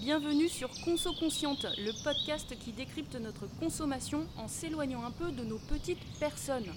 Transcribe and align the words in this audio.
Bienvenue 0.00 0.48
sur 0.48 0.70
Conso 0.84 1.12
Consciente, 1.12 1.66
le 1.76 1.90
podcast 2.04 2.56
qui 2.60 2.70
décrypte 2.70 3.16
notre 3.16 3.48
consommation 3.58 4.28
en 4.36 4.46
s'éloignant 4.46 5.04
un 5.04 5.10
peu 5.10 5.32
de 5.32 5.42
nos 5.42 5.58
petites 5.58 6.02
personnes. 6.20 6.72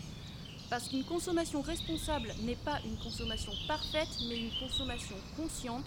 Parce 0.71 0.89
qu'une 0.89 1.03
consommation 1.03 1.61
responsable 1.61 2.33
n'est 2.43 2.55
pas 2.55 2.79
une 2.83 2.97
consommation 2.97 3.51
parfaite, 3.67 4.09
mais 4.27 4.39
une 4.39 4.59
consommation 4.59 5.15
consciente. 5.37 5.85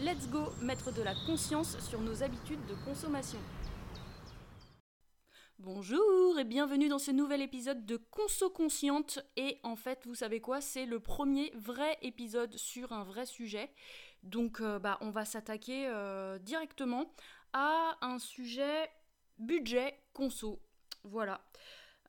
Let's 0.00 0.28
go 0.28 0.50
mettre 0.60 0.92
de 0.92 1.02
la 1.02 1.14
conscience 1.26 1.78
sur 1.88 2.00
nos 2.00 2.24
habitudes 2.24 2.66
de 2.68 2.74
consommation. 2.84 3.38
Bonjour 5.58 6.38
et 6.38 6.44
bienvenue 6.44 6.88
dans 6.88 6.98
ce 6.98 7.10
nouvel 7.10 7.40
épisode 7.40 7.86
de 7.86 7.96
Conso 7.96 8.50
Consciente. 8.50 9.20
Et 9.36 9.58
en 9.62 9.74
fait, 9.74 10.00
vous 10.04 10.14
savez 10.14 10.40
quoi 10.40 10.60
C'est 10.60 10.84
le 10.84 11.00
premier 11.00 11.50
vrai 11.54 11.96
épisode 12.02 12.54
sur 12.56 12.92
un 12.92 13.04
vrai 13.04 13.24
sujet. 13.24 13.70
Donc, 14.26 14.60
euh, 14.60 14.78
bah, 14.78 14.98
on 15.00 15.10
va 15.10 15.24
s'attaquer 15.24 15.86
euh, 15.88 16.38
directement 16.38 17.12
à 17.52 17.96
un 18.00 18.18
sujet 18.18 18.90
budget 19.38 19.98
conso. 20.12 20.60
Voilà. 21.04 21.40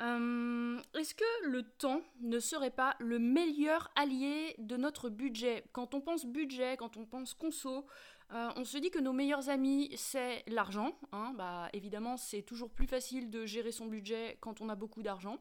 Euh, 0.01 0.79
est-ce 0.95 1.13
que 1.13 1.45
le 1.47 1.63
temps 1.63 2.01
ne 2.21 2.39
serait 2.39 2.71
pas 2.71 2.95
le 2.99 3.19
meilleur 3.19 3.91
allié 3.95 4.55
de 4.57 4.77
notre 4.77 5.09
budget? 5.09 5.63
Quand 5.73 5.93
on 5.93 6.01
pense 6.01 6.25
budget, 6.25 6.75
quand 6.77 6.97
on 6.97 7.05
pense 7.05 7.33
conso, 7.33 7.85
on 8.29 8.65
se 8.65 8.77
dit 8.77 8.91
que 8.91 8.99
nos 8.99 9.13
meilleurs 9.13 9.49
amis, 9.49 9.89
c'est 9.95 10.43
l'argent. 10.47 10.97
Hein. 11.13 11.33
bah, 11.37 11.69
évidemment, 11.71 12.17
c'est 12.17 12.41
toujours 12.41 12.71
plus 12.71 12.87
facile 12.87 13.29
de 13.29 13.45
gérer 13.45 13.71
son 13.71 13.85
budget 13.85 14.37
quand 14.41 14.59
on 14.59 14.69
a 14.69 14.75
beaucoup 14.75 15.01
d'argent. 15.01 15.37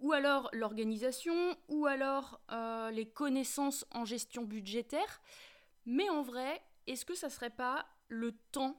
Ou 0.00 0.12
alors 0.12 0.50
l'organisation, 0.52 1.56
ou 1.68 1.86
alors 1.86 2.40
les 2.92 3.08
connaissances 3.08 3.86
en 3.92 4.04
gestion 4.04 4.42
budgétaire. 4.42 5.22
Mais 5.90 6.10
en 6.10 6.20
vrai, 6.20 6.60
est-ce 6.86 7.06
que 7.06 7.14
ça 7.14 7.30
serait 7.30 7.48
pas 7.48 7.86
le 8.08 8.32
temps 8.52 8.76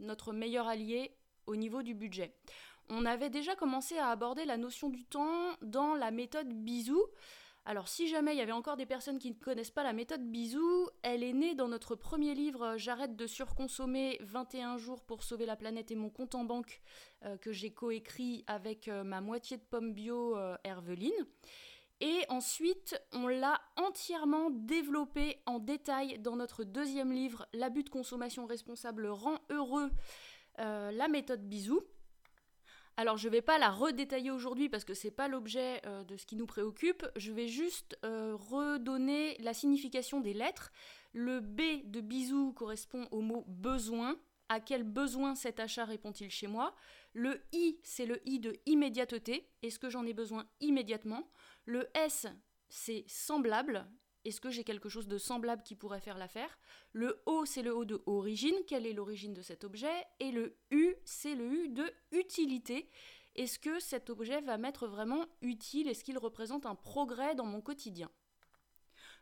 notre 0.00 0.32
meilleur 0.32 0.66
allié 0.66 1.16
au 1.46 1.54
niveau 1.54 1.84
du 1.84 1.94
budget? 1.94 2.34
On 2.88 3.06
avait 3.06 3.30
déjà 3.30 3.54
commencé 3.54 3.98
à 3.98 4.08
aborder 4.08 4.44
la 4.44 4.56
notion 4.56 4.88
du 4.88 5.04
temps 5.04 5.56
dans 5.62 5.94
la 5.94 6.10
méthode 6.10 6.48
bisou. 6.52 7.00
Alors 7.66 7.86
si 7.86 8.08
jamais 8.08 8.34
il 8.34 8.38
y 8.38 8.42
avait 8.42 8.50
encore 8.50 8.76
des 8.76 8.84
personnes 8.84 9.20
qui 9.20 9.30
ne 9.30 9.36
connaissent 9.36 9.70
pas 9.70 9.84
la 9.84 9.92
méthode 9.92 10.28
bisou, 10.28 10.88
elle 11.02 11.22
est 11.22 11.32
née 11.32 11.54
dans 11.54 11.68
notre 11.68 11.94
premier 11.94 12.34
livre 12.34 12.74
J'arrête 12.78 13.14
de 13.14 13.28
surconsommer 13.28 14.18
21 14.20 14.76
jours 14.76 15.02
pour 15.04 15.22
sauver 15.22 15.46
la 15.46 15.54
planète 15.54 15.92
et 15.92 15.94
mon 15.96 16.10
compte 16.10 16.34
en 16.34 16.42
banque 16.42 16.82
euh, 17.24 17.36
que 17.36 17.52
j'ai 17.52 17.70
coécrit 17.72 18.44
avec 18.48 18.88
euh, 18.88 19.04
ma 19.04 19.20
moitié 19.20 19.56
de 19.56 19.62
pomme 19.62 19.94
bio 19.94 20.36
euh, 20.36 20.56
Herveline. 20.64 21.12
Et 22.00 22.24
ensuite, 22.28 23.00
on 23.12 23.28
l'a 23.28 23.60
entièrement 23.76 24.50
développé 24.50 25.40
en 25.46 25.58
détail 25.58 26.18
dans 26.18 26.36
notre 26.36 26.64
deuxième 26.64 27.12
livre, 27.12 27.46
L'abus 27.52 27.84
de 27.84 27.90
consommation 27.90 28.46
responsable 28.46 29.06
rend 29.06 29.38
heureux, 29.50 29.90
euh, 30.58 30.90
la 30.90 31.08
méthode 31.08 31.48
bisou. 31.48 31.82
Alors 32.96 33.16
je 33.16 33.26
ne 33.26 33.32
vais 33.32 33.42
pas 33.42 33.58
la 33.58 33.70
redétailler 33.70 34.30
aujourd'hui 34.30 34.68
parce 34.68 34.84
que 34.84 34.94
ce 34.94 35.06
n'est 35.06 35.12
pas 35.12 35.26
l'objet 35.26 35.80
euh, 35.86 36.04
de 36.04 36.16
ce 36.16 36.26
qui 36.26 36.36
nous 36.36 36.46
préoccupe. 36.46 37.04
Je 37.16 37.32
vais 37.32 37.48
juste 37.48 37.98
euh, 38.04 38.36
redonner 38.36 39.36
la 39.38 39.52
signification 39.52 40.20
des 40.20 40.32
lettres. 40.32 40.70
Le 41.12 41.40
B 41.40 41.60
de 41.84 42.00
bisou 42.00 42.52
correspond 42.52 43.08
au 43.10 43.20
mot 43.20 43.44
besoin. 43.48 44.16
À 44.48 44.60
quel 44.60 44.84
besoin 44.84 45.34
cet 45.34 45.58
achat 45.58 45.84
répond-il 45.86 46.30
chez 46.30 46.46
moi? 46.46 46.74
Le 47.14 47.40
I, 47.52 47.78
c'est 47.82 48.06
le 48.06 48.20
I 48.28 48.38
de 48.38 48.54
immédiateté. 48.66 49.48
Est-ce 49.62 49.78
que 49.78 49.88
j'en 49.88 50.06
ai 50.06 50.12
besoin 50.12 50.46
immédiatement? 50.60 51.28
Le 51.64 51.88
S, 51.94 52.26
c'est 52.68 53.04
semblable. 53.08 53.86
Est-ce 54.24 54.40
que 54.40 54.50
j'ai 54.50 54.64
quelque 54.64 54.88
chose 54.88 55.06
de 55.06 55.18
semblable 55.18 55.62
qui 55.62 55.76
pourrait 55.76 56.00
faire 56.00 56.16
l'affaire? 56.16 56.58
Le 56.92 57.22
O, 57.26 57.44
c'est 57.44 57.62
le 57.62 57.74
O 57.74 57.84
de 57.84 58.02
origine. 58.06 58.56
Quelle 58.66 58.86
est 58.86 58.92
l'origine 58.92 59.34
de 59.34 59.42
cet 59.42 59.64
objet? 59.64 60.04
Et 60.18 60.30
le 60.30 60.56
U, 60.70 60.94
c'est 61.04 61.34
le 61.34 61.52
U 61.52 61.68
de 61.68 61.92
utilité. 62.12 62.88
Est-ce 63.34 63.58
que 63.58 63.80
cet 63.80 64.10
objet 64.10 64.40
va 64.40 64.56
m'être 64.56 64.86
vraiment 64.86 65.26
utile? 65.42 65.88
Est-ce 65.88 66.04
qu'il 66.04 66.18
représente 66.18 66.66
un 66.66 66.74
progrès 66.74 67.34
dans 67.34 67.44
mon 67.44 67.60
quotidien? 67.60 68.10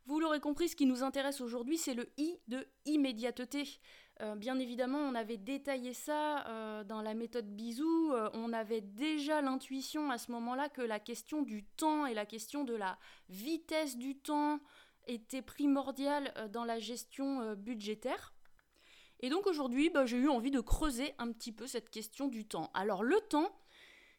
Vous 0.07 0.19
l'aurez 0.19 0.41
compris, 0.41 0.69
ce 0.69 0.77
qui 0.77 0.87
nous 0.87 1.05
intéresse 1.05 1.41
aujourd'hui, 1.41 1.79
c'est 1.79 1.95
le 1.95 2.11
I 2.17 2.37
de 2.49 2.67
immédiateté. 2.87 3.79
Euh, 4.21 4.35
bien 4.35 4.59
évidemment, 4.59 4.99
on 4.99 5.15
avait 5.15 5.37
détaillé 5.37 5.95
ça 5.95 6.47
euh, 6.47 6.85
dans 6.85 7.03
la 7.03 7.15
méthode 7.15 7.47
bisou. 7.47 8.13
Euh, 8.13 8.29
on 8.35 8.53
avait 8.53 8.81
déjà 8.81 9.41
l'intuition 9.43 10.11
à 10.11 10.19
ce 10.19 10.33
moment-là 10.33 10.69
que 10.69 10.83
la 10.83 10.99
question 10.99 11.43
du 11.43 11.65
temps 11.65 12.07
et 12.07 12.15
la 12.15 12.27
question 12.27 12.65
de 12.65 12.75
la 12.75 12.99
vitesse 13.29 13.97
du 13.97 14.17
temps 14.17 14.61
était 15.07 15.43
primordiale 15.43 16.33
dans 16.53 16.65
la 16.65 16.79
gestion 16.79 17.55
budgétaire. 17.55 18.35
Et 19.21 19.31
donc 19.31 19.47
aujourd'hui, 19.47 19.91
bah, 19.91 20.05
j'ai 20.05 20.17
eu 20.17 20.29
envie 20.29 20.51
de 20.51 20.61
creuser 20.61 21.15
un 21.19 21.33
petit 21.33 21.53
peu 21.53 21.67
cette 21.67 21.91
question 21.91 22.29
du 22.29 22.45
temps. 22.45 22.71
Alors 22.75 23.03
le 23.03 23.21
temps, 23.21 23.53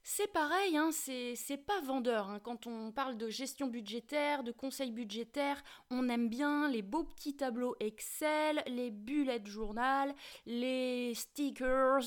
c'est 0.05 0.31
pareil, 0.33 0.75
hein, 0.75 0.91
c'est 0.91 1.65
pas 1.65 1.79
vendeur. 1.79 2.29
Hein. 2.29 2.39
Quand 2.41 2.67
on 2.67 2.91
parle 2.91 3.17
de 3.17 3.29
gestion 3.29 3.67
budgétaire, 3.67 4.43
de 4.43 4.51
conseil 4.51 4.91
budgétaire, 4.91 5.63
on 5.89 6.09
aime 6.09 6.27
bien 6.27 6.67
les 6.69 6.81
beaux 6.81 7.05
petits 7.05 7.37
tableaux 7.37 7.77
Excel, 7.79 8.61
les 8.67 8.91
bullet 8.91 9.41
journal, 9.45 10.13
les 10.45 11.13
stickers, 11.13 12.03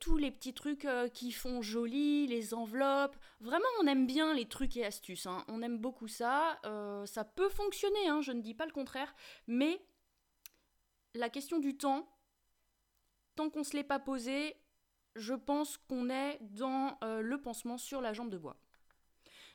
tous 0.00 0.16
les 0.18 0.30
petits 0.30 0.52
trucs 0.52 0.84
euh, 0.84 1.08
qui 1.08 1.32
font 1.32 1.62
joli, 1.62 2.26
les 2.26 2.52
enveloppes. 2.52 3.16
Vraiment, 3.40 3.64
on 3.80 3.86
aime 3.86 4.06
bien 4.06 4.34
les 4.34 4.46
trucs 4.46 4.76
et 4.76 4.84
astuces. 4.84 5.26
Hein. 5.26 5.44
On 5.48 5.62
aime 5.62 5.78
beaucoup 5.78 6.08
ça. 6.08 6.60
Euh, 6.66 7.06
ça 7.06 7.24
peut 7.24 7.48
fonctionner, 7.48 8.20
je 8.20 8.32
ne 8.32 8.42
dis 8.42 8.54
pas 8.54 8.66
le 8.66 8.72
contraire. 8.72 9.14
Mais 9.46 9.80
la 11.14 11.30
question 11.30 11.58
du 11.58 11.78
temps, 11.78 12.06
tant 13.34 13.48
qu'on 13.48 13.60
ne 13.60 13.64
se 13.64 13.74
l'est 13.74 13.82
pas 13.82 13.98
posé, 13.98 14.56
je 15.18 15.34
pense 15.34 15.76
qu'on 15.76 16.08
est 16.08 16.38
dans 16.40 16.96
euh, 17.02 17.20
le 17.20 17.40
pansement 17.40 17.76
sur 17.76 18.00
la 18.00 18.12
jambe 18.12 18.30
de 18.30 18.38
bois. 18.38 18.56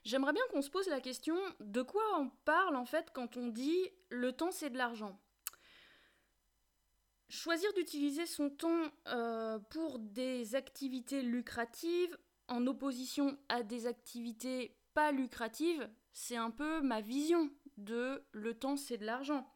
J'aimerais 0.03 0.33
bien 0.33 0.43
qu'on 0.51 0.61
se 0.61 0.69
pose 0.69 0.87
la 0.87 0.99
question 0.99 1.37
de 1.61 1.81
quoi 1.81 2.03
on 2.19 2.29
parle 2.43 2.75
en 2.75 2.85
fait 2.85 3.11
quand 3.13 3.37
on 3.37 3.47
dit 3.47 3.89
le 4.09 4.33
temps 4.33 4.51
c'est 4.51 4.69
de 4.69 4.77
l'argent? 4.77 5.17
Choisir 7.29 7.73
d'utiliser 7.73 8.25
son 8.25 8.49
temps 8.49 8.91
euh, 9.07 9.57
pour 9.69 9.99
des 9.99 10.55
activités 10.55 11.21
lucratives 11.21 12.17
en 12.49 12.67
opposition 12.67 13.37
à 13.47 13.63
des 13.63 13.87
activités 13.87 14.77
pas 14.93 15.11
lucratives, 15.11 15.89
c'est 16.11 16.35
un 16.35 16.51
peu 16.51 16.81
ma 16.81 17.01
vision 17.01 17.49
de 17.77 18.23
le 18.33 18.53
temps 18.53 18.75
c'est 18.75 18.97
de 18.97 19.05
l'argent. 19.05 19.49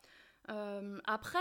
Euh, 0.50 1.00
après, 1.04 1.40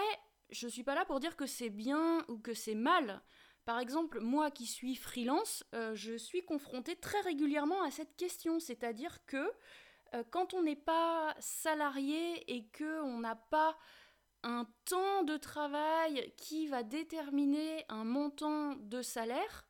je 0.51 0.67
suis 0.67 0.83
pas 0.83 0.97
là 0.97 1.05
pour 1.05 1.21
dire 1.21 1.37
que 1.37 1.47
c'est 1.47 1.71
bien 1.71 2.25
ou 2.29 2.39
que 2.39 2.55
c'est 2.55 2.75
mal. 2.75 3.23
Par 3.67 3.81
exemple, 3.81 4.21
moi 4.21 4.53
qui 4.53 4.65
suis 4.65 4.95
freelance, 4.95 5.65
euh, 5.75 5.93
je 5.97 6.17
suis 6.17 6.45
confrontée 6.45 6.95
très 6.95 7.21
régulièrement 7.23 7.83
à 7.83 7.91
cette 7.91 8.15
question, 8.17 8.61
c'est-à-dire 8.61 9.19
que 9.27 9.51
euh, 10.15 10.23
quand 10.31 10.55
on 10.55 10.63
n'est 10.63 10.77
pas 10.77 11.35
salarié 11.41 12.55
et 12.55 12.69
que 12.69 13.03
on 13.03 13.19
n'a 13.19 13.35
pas 13.35 13.77
un 14.45 14.69
temps 14.85 15.25
de 15.25 15.37
travail 15.37 16.33
qui 16.37 16.69
va 16.69 16.85
déterminer 16.85 17.85
un 17.89 18.05
montant 18.05 18.77
de 18.77 19.03
salaire, 19.03 19.67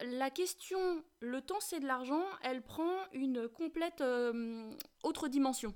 la 0.00 0.30
question 0.30 1.04
le 1.18 1.40
temps 1.40 1.58
c'est 1.58 1.80
de 1.80 1.88
l'argent, 1.88 2.24
elle 2.40 2.62
prend 2.62 2.94
une 3.12 3.48
complète 3.48 4.00
euh, 4.00 4.70
autre 5.02 5.26
dimension 5.26 5.74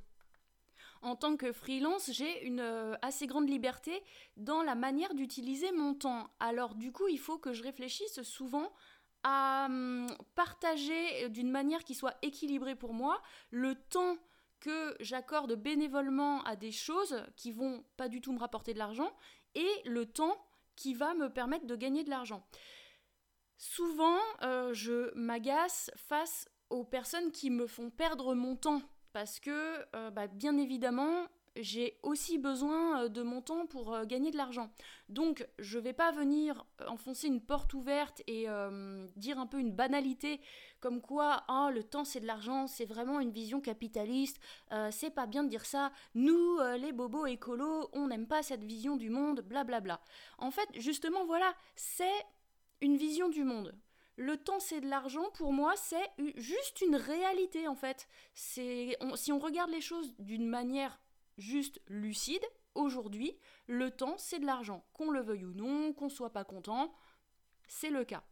en 1.02 1.16
tant 1.16 1.36
que 1.36 1.52
freelance, 1.52 2.10
j'ai 2.12 2.44
une 2.44 2.60
euh, 2.60 2.94
assez 3.02 3.26
grande 3.26 3.48
liberté 3.48 4.02
dans 4.36 4.62
la 4.62 4.74
manière 4.74 5.14
d'utiliser 5.14 5.72
mon 5.72 5.94
temps. 5.94 6.30
Alors 6.40 6.74
du 6.74 6.92
coup, 6.92 7.08
il 7.08 7.18
faut 7.18 7.38
que 7.38 7.52
je 7.52 7.62
réfléchisse 7.62 8.22
souvent 8.22 8.72
à 9.22 9.66
hum, 9.68 10.06
partager 10.34 11.28
d'une 11.28 11.50
manière 11.50 11.84
qui 11.84 11.94
soit 11.94 12.16
équilibrée 12.22 12.76
pour 12.76 12.92
moi 12.92 13.20
le 13.50 13.74
temps 13.74 14.16
que 14.60 14.96
j'accorde 15.00 15.54
bénévolement 15.54 16.42
à 16.42 16.56
des 16.56 16.72
choses 16.72 17.22
qui 17.36 17.52
vont 17.52 17.84
pas 17.96 18.08
du 18.08 18.20
tout 18.20 18.32
me 18.32 18.38
rapporter 18.38 18.74
de 18.74 18.78
l'argent 18.78 19.12
et 19.54 19.68
le 19.84 20.06
temps 20.06 20.36
qui 20.76 20.94
va 20.94 21.14
me 21.14 21.28
permettre 21.28 21.66
de 21.66 21.76
gagner 21.76 22.04
de 22.04 22.10
l'argent. 22.10 22.46
Souvent, 23.56 24.18
euh, 24.42 24.72
je 24.72 25.12
m'agace 25.14 25.90
face 25.96 26.48
aux 26.70 26.84
personnes 26.84 27.32
qui 27.32 27.50
me 27.50 27.66
font 27.66 27.90
perdre 27.90 28.34
mon 28.34 28.54
temps 28.56 28.82
parce 29.12 29.40
que, 29.40 29.84
euh, 29.96 30.10
bah, 30.10 30.26
bien 30.26 30.56
évidemment, 30.58 31.26
j'ai 31.56 31.98
aussi 32.02 32.38
besoin 32.38 33.04
euh, 33.04 33.08
de 33.08 33.22
mon 33.22 33.40
temps 33.40 33.66
pour 33.66 33.94
euh, 33.94 34.04
gagner 34.04 34.30
de 34.30 34.36
l'argent. 34.36 34.70
Donc, 35.08 35.46
je 35.58 35.78
ne 35.78 35.84
vais 35.84 35.92
pas 35.92 36.12
venir 36.12 36.66
enfoncer 36.86 37.26
une 37.26 37.40
porte 37.40 37.74
ouverte 37.74 38.22
et 38.26 38.46
dire 39.16 39.38
un 39.38 39.46
peu 39.46 39.58
une 39.58 39.72
banalité 39.72 40.40
comme 40.80 41.00
quoi 41.00 41.44
oh, 41.48 41.70
le 41.72 41.82
temps 41.82 42.04
c'est 42.04 42.20
de 42.20 42.26
l'argent, 42.26 42.66
c'est 42.66 42.84
vraiment 42.84 43.18
une 43.20 43.32
vision 43.32 43.60
capitaliste, 43.60 44.38
c'est 44.90 45.10
pas 45.10 45.26
bien 45.26 45.44
de 45.44 45.48
dire 45.48 45.64
ça. 45.64 45.90
Nous, 46.14 46.58
les 46.78 46.92
bobos 46.92 47.24
écolos, 47.26 47.88
on 47.94 48.08
n'aime 48.08 48.26
pas 48.26 48.42
cette 48.42 48.62
vision 48.62 48.96
du 48.96 49.08
monde, 49.08 49.40
blablabla. 49.40 49.80
Bla 49.80 49.80
bla. 49.80 50.00
En 50.36 50.50
fait, 50.50 50.68
justement, 50.74 51.24
voilà, 51.24 51.54
c'est 51.74 52.26
une 52.82 52.96
vision 52.98 53.30
du 53.30 53.44
monde 53.44 53.74
le 54.18 54.36
temps 54.36 54.60
c'est 54.60 54.80
de 54.80 54.88
l'argent, 54.88 55.30
pour 55.34 55.52
moi 55.52 55.74
c'est 55.76 56.10
juste 56.36 56.82
une 56.82 56.96
réalité 56.96 57.68
en 57.68 57.74
fait. 57.74 58.06
Si 58.34 58.96
on 59.00 59.38
regarde 59.38 59.70
les 59.70 59.80
choses 59.80 60.14
d'une 60.18 60.46
manière 60.46 61.00
juste 61.38 61.80
lucide, 61.88 62.44
aujourd'hui, 62.78 63.36
le 63.66 63.90
temps, 63.90 64.16
c'est 64.18 64.38
de 64.38 64.46
l'argent. 64.46 64.84
Qu'on 64.92 65.10
le 65.10 65.20
veuille 65.20 65.44
ou 65.44 65.54
non, 65.54 65.92
qu'on 65.92 66.08
soit 66.08 66.32
pas 66.32 66.44
content, 66.44 66.94
c'est 67.66 67.90
le 67.90 68.04
cas. 68.04 68.22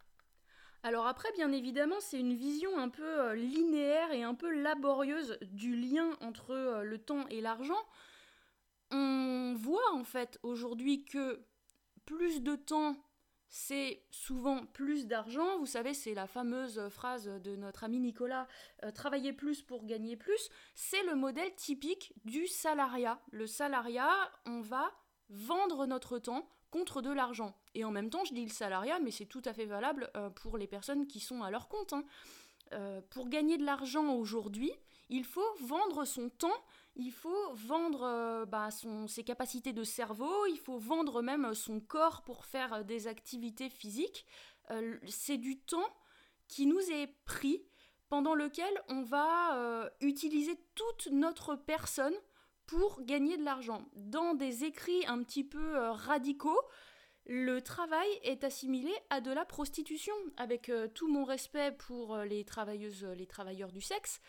Alors 0.82 1.06
après, 1.06 1.30
bien 1.32 1.50
évidemment, 1.52 1.96
c'est 2.00 2.20
une 2.20 2.36
vision 2.36 2.78
un 2.78 2.88
peu 2.88 3.02
euh, 3.02 3.34
linéaire 3.34 4.12
et 4.12 4.22
un 4.22 4.34
peu 4.34 4.50
laborieuse 4.50 5.36
du 5.42 5.74
lien 5.74 6.16
entre 6.20 6.52
euh, 6.52 6.82
le 6.82 6.98
temps 6.98 7.26
et 7.28 7.40
l'argent. 7.40 7.82
On 8.92 9.54
voit 9.56 9.92
en 9.94 10.04
fait 10.04 10.38
aujourd'hui 10.44 11.04
que 11.04 11.44
plus 12.04 12.40
de 12.40 12.54
temps, 12.54 12.96
c'est 13.48 14.02
souvent 14.10 14.66
plus 14.66 15.06
d'argent. 15.06 15.58
Vous 15.58 15.66
savez, 15.66 15.94
c'est 15.94 16.14
la 16.14 16.26
fameuse 16.26 16.88
phrase 16.88 17.26
de 17.26 17.56
notre 17.56 17.84
ami 17.84 18.00
Nicolas, 18.00 18.46
euh, 18.84 18.90
travailler 18.90 19.32
plus 19.32 19.62
pour 19.62 19.84
gagner 19.84 20.16
plus. 20.16 20.48
C'est 20.74 21.02
le 21.04 21.14
modèle 21.14 21.54
typique 21.54 22.12
du 22.24 22.46
salariat. 22.46 23.20
Le 23.30 23.46
salariat, 23.46 24.12
on 24.46 24.60
va 24.60 24.92
vendre 25.28 25.86
notre 25.86 26.18
temps 26.18 26.48
contre 26.70 27.02
de 27.02 27.10
l'argent. 27.10 27.56
Et 27.74 27.84
en 27.84 27.90
même 27.90 28.10
temps, 28.10 28.24
je 28.24 28.34
dis 28.34 28.44
le 28.44 28.50
salariat, 28.50 28.98
mais 28.98 29.10
c'est 29.10 29.26
tout 29.26 29.42
à 29.44 29.52
fait 29.52 29.66
valable 29.66 30.10
euh, 30.16 30.30
pour 30.30 30.58
les 30.58 30.66
personnes 30.66 31.06
qui 31.06 31.20
sont 31.20 31.42
à 31.42 31.50
leur 31.50 31.68
compte. 31.68 31.92
Hein. 31.92 32.04
Euh, 32.72 33.00
pour 33.10 33.28
gagner 33.28 33.58
de 33.58 33.64
l'argent 33.64 34.14
aujourd'hui, 34.14 34.72
il 35.08 35.24
faut 35.24 35.54
vendre 35.60 36.04
son 36.04 36.28
temps, 36.28 36.64
il 36.96 37.12
faut 37.12 37.54
vendre 37.54 38.02
euh, 38.02 38.46
bah, 38.46 38.68
ses 39.06 39.24
capacités 39.24 39.72
de 39.72 39.84
cerveau, 39.84 40.46
il 40.46 40.58
faut 40.58 40.78
vendre 40.78 41.22
même 41.22 41.54
son 41.54 41.80
corps 41.80 42.22
pour 42.24 42.44
faire 42.44 42.84
des 42.84 43.06
activités 43.06 43.70
physiques. 43.70 44.26
c'est 45.06 45.38
du 45.38 45.60
temps 45.60 45.94
qui 46.48 46.66
nous 46.66 46.80
est 46.90 47.08
pris, 47.24 47.64
pendant 48.08 48.34
lequel 48.34 48.72
on 48.88 49.02
va 49.02 49.90
utiliser 50.00 50.56
toute 50.74 51.08
notre 51.12 51.54
personne 51.54 52.14
pour 52.66 53.02
gagner 53.02 53.36
de 53.36 53.44
l'argent. 53.44 53.84
Dans 53.94 54.34
des 54.34 54.64
écrits 54.64 55.06
un 55.06 55.22
petit 55.22 55.44
peu 55.44 55.76
euh, 55.76 55.92
radicaux, 55.92 56.60
le 57.24 57.60
travail 57.60 58.08
est 58.22 58.44
assimilé 58.44 58.92
à 59.10 59.20
de 59.20 59.32
la 59.32 59.44
prostitution, 59.44 60.14
avec 60.36 60.68
euh, 60.68 60.88
tout 60.88 61.08
mon 61.08 61.24
respect 61.24 61.72
pour 61.72 62.14
euh, 62.14 62.24
les 62.24 62.44
travailleuses, 62.44 63.04
les 63.04 63.26
travailleurs 63.26 63.72
du 63.72 63.80
sexe. 63.80 64.20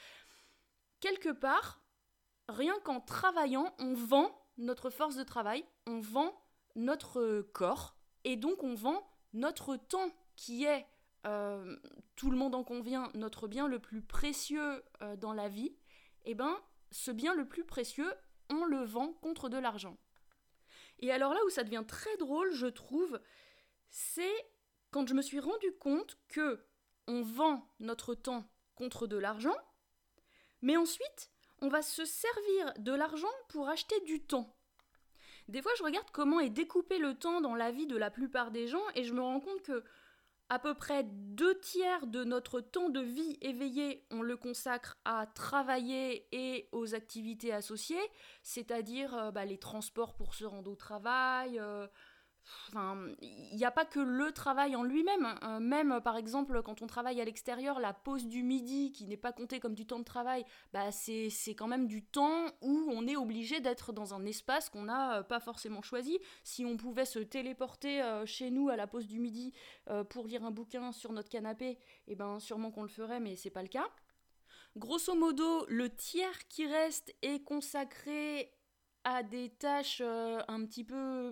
Quelque 1.00 1.30
part, 1.30 1.82
rien 2.48 2.74
qu'en 2.84 3.00
travaillant, 3.02 3.74
on 3.80 3.94
vend 3.94 4.32
notre 4.58 4.90
force 4.90 5.16
de 5.16 5.24
travail, 5.24 5.66
on 5.86 6.00
vend 6.00 6.34
notre 6.76 7.42
corps, 7.54 7.96
et 8.24 8.36
donc 8.36 8.64
on 8.64 8.76
vend 8.76 9.08
notre 9.34 9.76
temps, 9.76 10.12
qui 10.36 10.66
est, 10.66 10.86
tout 12.16 12.32
le 12.32 12.38
monde 12.38 12.56
en 12.56 12.64
convient, 12.64 13.10
notre 13.14 13.48
bien 13.48 13.68
le 13.68 13.80
plus 13.80 14.02
précieux 14.02 14.84
dans 15.18 15.34
la 15.34 15.50
vie. 15.50 15.76
Et 16.26 16.32
eh 16.32 16.36
ben, 16.36 16.58
ce 16.92 17.12
bien 17.12 17.34
le 17.34 17.48
plus 17.48 17.66
précieux, 17.66 18.14
on 18.50 18.66
le 18.66 18.84
vend 18.84 19.14
contre 19.14 19.50
de 19.50 19.58
l'argent. 19.58 19.98
Et 21.00 21.12
alors 21.12 21.34
là 21.34 21.40
où 21.46 21.50
ça 21.50 21.64
devient 21.64 21.84
très 21.88 22.16
drôle, 22.18 22.52
je 22.54 22.68
trouve, 22.68 23.20
c'est 23.90 24.52
quand 24.92 25.08
je 25.08 25.14
me 25.14 25.22
suis 25.22 25.40
rendu 25.40 25.72
compte 25.80 26.18
que 26.30 26.66
on 27.08 27.22
vend 27.22 27.68
notre 27.80 28.16
temps 28.16 28.50
contre 28.76 29.08
de 29.08 29.18
l'argent, 29.18 29.56
mais 30.62 30.78
ensuite 30.78 31.32
on 31.62 31.70
va 31.70 31.82
se 31.82 32.06
servir 32.06 32.74
de 32.80 32.94
l'argent 32.94 33.28
pour 33.50 33.70
acheter 33.70 34.00
du 34.02 34.22
temps. 34.22 34.56
Des 35.48 35.62
fois, 35.62 35.72
je 35.78 35.84
regarde 35.84 36.10
comment 36.12 36.40
est 36.40 36.50
découpé 36.50 36.98
le 36.98 37.16
temps 37.16 37.42
dans 37.42 37.56
la 37.56 37.72
vie 37.72 37.88
de 37.88 37.96
la 37.96 38.12
plupart 38.12 38.52
des 38.52 38.68
gens 38.68 38.84
et 38.96 39.04
je 39.04 39.14
me 39.14 39.22
rends 39.22 39.40
compte 39.40 39.62
que 39.62 39.84
à 40.50 40.60
peu 40.60 40.74
près 40.74 41.04
deux 41.04 41.60
tiers 41.60 42.08
de 42.08 42.24
notre 42.24 42.62
temps 42.62 42.90
de 42.90 43.02
vie 43.02 43.38
éveillé, 43.42 44.06
on 44.12 44.22
le 44.22 44.38
consacre 44.38 44.98
à 45.04 45.26
travailler 45.28 46.28
et 46.32 46.70
aux 46.72 46.96
activités 46.96 47.52
associées, 47.52 47.98
c'est-à-dire 48.44 49.14
euh, 49.14 49.32
bah, 49.32 49.44
les 49.44 49.58
transports 49.58 50.16
pour 50.16 50.36
se 50.36 50.46
rendre 50.46 50.72
au 50.72 50.76
travail, 50.76 51.60
euh, 51.60 51.88
Enfin, 52.70 52.98
il 53.22 53.56
n'y 53.56 53.66
a 53.66 53.72
pas 53.72 53.86
que 53.86 54.00
le 54.00 54.32
travail 54.32 54.76
en 54.76 54.84
lui-même. 54.84 55.26
Hein. 55.42 55.60
même, 55.60 56.00
par 56.04 56.18
exemple, 56.18 56.62
quand 56.64 56.82
on 56.82 56.88
travaille 56.88 57.22
à 57.22 57.26
l'extérieur, 57.26 57.80
la 57.80 57.94
pause 57.94 58.28
du 58.28 58.44
midi, 58.44 58.92
qui 58.92 59.06
n'est 59.06 59.18
pas 59.18 59.32
comptée 59.32 59.60
comme 59.60 59.74
du 59.74 59.86
temps 59.86 60.00
de 60.00 60.04
travail, 60.04 60.46
bah 60.74 60.92
c'est 60.92 61.56
quand 61.56 61.68
même 61.68 61.88
du 61.88 62.04
temps 62.04 62.46
où 62.62 62.90
on 62.92 63.08
est 63.08 63.16
obligé 63.16 63.60
d'être 63.60 63.94
dans 63.94 64.14
un 64.14 64.26
espace 64.26 64.70
qu'on 64.70 64.84
n'a 64.84 65.20
euh, 65.20 65.24
pas 65.24 65.40
forcément 65.40 65.82
choisi. 65.82 66.20
Si 66.44 66.66
on 66.66 66.78
pouvait 66.78 67.06
se 67.06 67.20
téléporter 67.20 68.02
euh, 68.02 68.26
chez 68.26 68.52
nous 68.52 68.70
à 68.70 68.76
la 68.76 68.88
pause 68.88 69.08
du 69.08 69.20
midi 69.20 69.54
euh, 69.90 70.04
pour 70.04 70.28
lire 70.28 70.44
un 70.44 70.52
bouquin 70.52 70.92
sur 70.92 71.14
notre 71.14 71.30
canapé, 71.30 71.78
eh 72.08 72.16
ben 72.16 72.40
sûrement 72.40 72.72
qu'on 72.72 72.84
le 72.84 72.90
ferait, 72.90 73.20
mais 73.20 73.36
c'est 73.36 73.50
pas 73.50 73.62
le 73.62 73.68
cas. 73.70 73.88
Grosso 74.76 75.16
modo, 75.16 75.66
le 75.68 75.90
tiers 75.90 76.48
qui 76.48 76.68
reste 76.68 77.16
est 77.22 77.44
consacré 77.44 78.54
à 79.04 79.24
des 79.24 79.50
tâches 79.50 80.02
un 80.02 80.66
petit 80.66 80.84
peu 80.84 81.32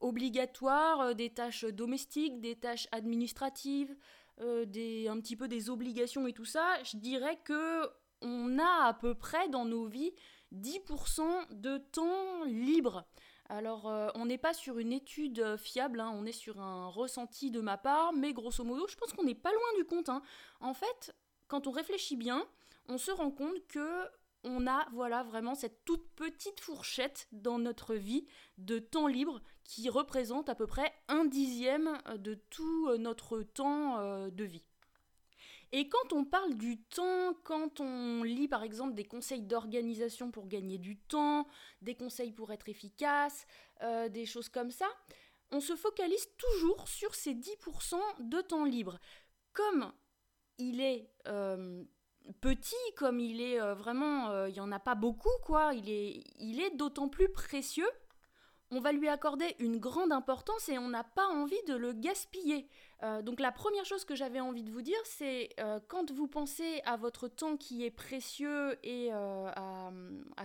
obligatoires, 0.00 1.00
euh, 1.00 1.14
des 1.14 1.30
tâches 1.30 1.64
domestiques, 1.64 2.40
des 2.40 2.56
tâches 2.56 2.88
administratives, 2.92 3.94
euh, 4.40 4.64
des, 4.64 5.08
un 5.08 5.20
petit 5.20 5.36
peu 5.36 5.48
des 5.48 5.70
obligations 5.70 6.26
et 6.26 6.32
tout 6.32 6.44
ça, 6.44 6.82
je 6.84 6.96
dirais 6.96 7.38
que 7.44 7.88
on 8.20 8.58
a 8.58 8.86
à 8.86 8.94
peu 8.94 9.14
près 9.14 9.48
dans 9.48 9.64
nos 9.64 9.86
vies 9.86 10.12
10% 10.52 11.22
de 11.52 11.78
temps 11.78 12.44
libre. 12.44 13.04
Alors, 13.48 13.88
euh, 13.88 14.08
on 14.14 14.26
n'est 14.26 14.38
pas 14.38 14.52
sur 14.52 14.78
une 14.78 14.92
étude 14.92 15.56
fiable, 15.56 16.00
hein, 16.00 16.12
on 16.14 16.26
est 16.26 16.32
sur 16.32 16.60
un 16.60 16.88
ressenti 16.88 17.50
de 17.50 17.60
ma 17.60 17.78
part, 17.78 18.12
mais 18.12 18.32
grosso 18.32 18.64
modo, 18.64 18.86
je 18.88 18.96
pense 18.96 19.12
qu'on 19.12 19.24
n'est 19.24 19.34
pas 19.34 19.52
loin 19.52 19.78
du 19.78 19.84
compte. 19.84 20.08
Hein. 20.08 20.22
En 20.60 20.74
fait, 20.74 21.14
quand 21.46 21.66
on 21.66 21.70
réfléchit 21.70 22.16
bien, 22.16 22.46
on 22.88 22.98
se 22.98 23.10
rend 23.10 23.30
compte 23.30 23.66
que 23.68 24.04
on 24.48 24.66
a 24.66 24.86
voilà 24.92 25.22
vraiment 25.22 25.54
cette 25.54 25.84
toute 25.84 26.08
petite 26.16 26.60
fourchette 26.60 27.28
dans 27.32 27.58
notre 27.58 27.94
vie 27.94 28.26
de 28.56 28.78
temps 28.78 29.06
libre 29.06 29.40
qui 29.62 29.88
représente 29.90 30.48
à 30.48 30.54
peu 30.54 30.66
près 30.66 30.92
un 31.08 31.24
dixième 31.26 31.98
de 32.16 32.34
tout 32.34 32.88
euh, 32.88 32.96
notre 32.96 33.42
temps 33.42 33.98
euh, 33.98 34.30
de 34.30 34.44
vie. 34.44 34.64
Et 35.70 35.90
quand 35.90 36.14
on 36.14 36.24
parle 36.24 36.54
du 36.54 36.82
temps, 36.82 37.34
quand 37.44 37.80
on 37.80 38.22
lit 38.22 38.48
par 38.48 38.62
exemple 38.62 38.94
des 38.94 39.04
conseils 39.04 39.42
d'organisation 39.42 40.30
pour 40.30 40.48
gagner 40.48 40.78
du 40.78 40.96
temps, 40.96 41.46
des 41.82 41.94
conseils 41.94 42.32
pour 42.32 42.50
être 42.52 42.70
efficace, 42.70 43.46
euh, 43.82 44.08
des 44.08 44.24
choses 44.24 44.48
comme 44.48 44.70
ça, 44.70 44.88
on 45.50 45.60
se 45.60 45.76
focalise 45.76 46.26
toujours 46.38 46.88
sur 46.88 47.14
ces 47.14 47.34
10% 47.34 47.96
de 48.20 48.40
temps 48.40 48.64
libre. 48.64 48.98
Comme 49.52 49.92
il 50.56 50.80
est 50.80 51.10
petit, 52.32 52.74
comme 52.96 53.20
il 53.20 53.40
est 53.40 53.60
euh, 53.60 53.74
vraiment, 53.74 54.30
euh, 54.30 54.48
il 54.48 54.52
n'y 54.52 54.60
en 54.60 54.72
a 54.72 54.78
pas 54.78 54.94
beaucoup, 54.94 55.30
quoi, 55.44 55.72
il 55.74 55.88
est, 55.90 56.22
il 56.38 56.60
est 56.60 56.74
d'autant 56.76 57.08
plus 57.08 57.28
précieux, 57.28 57.88
on 58.70 58.80
va 58.80 58.92
lui 58.92 59.08
accorder 59.08 59.56
une 59.60 59.78
grande 59.78 60.12
importance 60.12 60.68
et 60.68 60.76
on 60.76 60.90
n'a 60.90 61.04
pas 61.04 61.26
envie 61.26 61.62
de 61.66 61.74
le 61.74 61.94
gaspiller. 61.94 62.68
Euh, 63.02 63.22
donc 63.22 63.40
la 63.40 63.50
première 63.50 63.86
chose 63.86 64.04
que 64.04 64.14
j'avais 64.14 64.40
envie 64.40 64.62
de 64.62 64.70
vous 64.70 64.82
dire, 64.82 65.00
c'est 65.04 65.48
quand 65.88 66.10
vous 66.10 66.28
pensez 66.28 66.82
à 66.84 66.98
votre 66.98 67.28
temps 67.28 67.56
qui 67.56 67.86
est 67.86 67.90
précieux 67.90 68.78
et 68.82 69.10
à, 69.10 69.90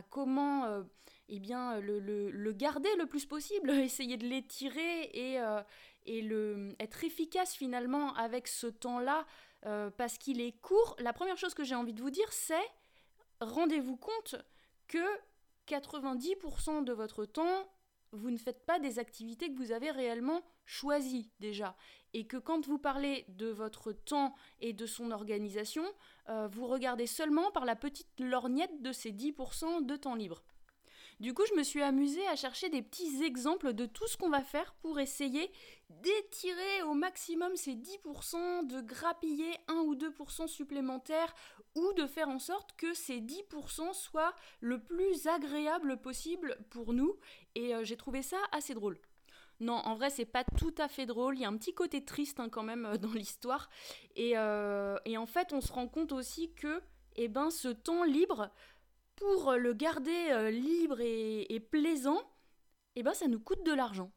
comment 0.10 0.84
eh 1.28 1.40
bien, 1.40 1.82
le, 1.82 2.00
le, 2.00 2.52
garder 2.54 2.96
le 2.98 3.08
plus 3.08 3.26
possible, 3.26 3.70
essayer 3.72 4.16
de 4.16 4.26
l'étirer 4.26 5.02
et, 5.14 5.42
et 6.06 6.22
le, 6.22 6.70
être 6.80 7.04
efficace 7.04 7.56
finalement 7.56 8.14
avec 8.16 8.48
ce 8.48 8.68
temps-là, 8.68 9.26
euh, 9.66 9.90
parce 9.90 10.18
qu'il 10.18 10.42
est 10.42 10.54
court, 10.62 10.96
la 11.00 11.14
première 11.14 11.38
chose 11.38 11.54
que 11.54 11.64
j'ai 11.64 11.76
envie 11.76 11.94
de 11.94 12.02
vous 12.02 12.10
dire, 12.10 12.32
c'est 12.32 12.56
rendez-vous 13.40 13.98
compte 13.98 14.36
que 14.88 15.06
90% 15.68 16.84
de 16.84 16.94
votre 16.94 17.26
temps, 17.26 17.70
vous 18.12 18.30
ne 18.30 18.38
faites 18.38 18.66
pas 18.66 18.80
des 18.80 19.00
activités 19.00 19.52
que 19.52 19.58
vous 19.58 19.72
avez 19.72 19.90
réellement 19.92 20.42
choisies 20.66 21.32
déjà. 21.40 21.76
Et 22.14 22.28
que 22.28 22.38
quand 22.38 22.68
vous 22.68 22.78
parlez 22.78 23.26
de 23.30 23.48
votre 23.48 23.92
temps 23.92 24.36
et 24.60 24.74
de 24.74 24.86
son 24.86 25.12
organisation, 25.12 25.84
euh, 26.30 26.48
vous 26.48 26.68
regardez 26.68 27.08
seulement 27.08 27.52
par 27.52 27.66
la 27.66 27.76
petite 27.76 28.20
lorgnette 28.20 28.82
de 28.82 28.92
ces 28.92 29.12
10% 29.12 29.86
de 29.86 29.96
temps 29.96 30.16
libre. 30.16 30.44
Du 31.24 31.34
coup, 31.34 31.44
je 31.50 31.56
me 31.56 31.64
suis 31.64 31.82
amusée 31.82 32.28
à 32.28 32.36
chercher 32.36 32.68
des 32.68 32.82
petits 32.82 33.24
exemples 33.24 33.72
de 33.72 33.86
tout 33.86 34.06
ce 34.10 34.18
qu'on 34.18 34.30
va 34.30 34.42
faire 34.42 34.74
pour 34.82 35.00
essayer 35.00 35.50
d'étirer 35.90 36.82
au 36.84 36.96
maximum 36.96 37.56
ces 37.56 37.76
10%, 37.76 38.68
de 38.68 38.82
grappiller 38.82 39.56
1 39.70 39.76
ou 39.76 39.96
2% 39.96 40.50
supplémentaires 40.50 41.34
ou 41.76 41.94
de 41.94 42.08
faire 42.08 42.28
en 42.28 42.40
sorte 42.40 42.76
que 42.76 42.94
ces 42.94 43.22
10% 43.22 43.94
soient 43.94 44.36
le 44.60 44.84
plus 44.84 45.26
agréable 45.28 45.96
possible 46.02 46.58
pour 46.70 46.92
nous. 46.92 47.16
Et 47.56 47.74
euh, 47.74 47.86
j'ai 47.86 47.96
trouvé 47.96 48.22
ça 48.22 48.40
assez 48.52 48.74
drôle. 48.74 49.00
Non, 49.62 49.76
en 49.76 49.96
vrai, 49.96 50.10
c'est 50.10 50.26
pas 50.26 50.44
tout 50.44 50.76
à 50.78 50.90
fait 50.90 51.06
drôle. 51.06 51.38
Il 51.38 51.44
y 51.44 51.46
a 51.46 51.48
un 51.48 51.56
petit 51.56 51.74
côté 51.74 52.04
triste 52.04 52.42
hein, 52.42 52.50
quand 52.50 52.64
même 52.64 52.86
euh, 52.86 52.98
dans 52.98 53.14
l'histoire. 53.14 53.70
Euh, 54.20 54.98
et, 55.06 55.18
en 55.18 55.26
fait, 55.26 55.54
on 55.54 55.62
se 55.62 55.72
rend 55.72 55.88
compte 55.88 56.12
aussi 56.12 56.52
que 56.52 56.82
eh 57.16 57.28
ben, 57.28 57.50
ce 57.50 57.70
temps 57.70 58.04
libre, 58.04 58.50
pour 59.16 59.54
le 59.54 59.74
garder 59.74 60.30
euh, 60.32 60.50
libre 60.50 61.00
et, 61.02 61.60
plaisant, 61.72 62.22
eh 62.96 63.04
ben 63.04 63.14
ça 63.14 63.28
nous 63.28 63.40
coûte 63.40 63.64
de 63.66 63.74
l'argent. 63.74 64.12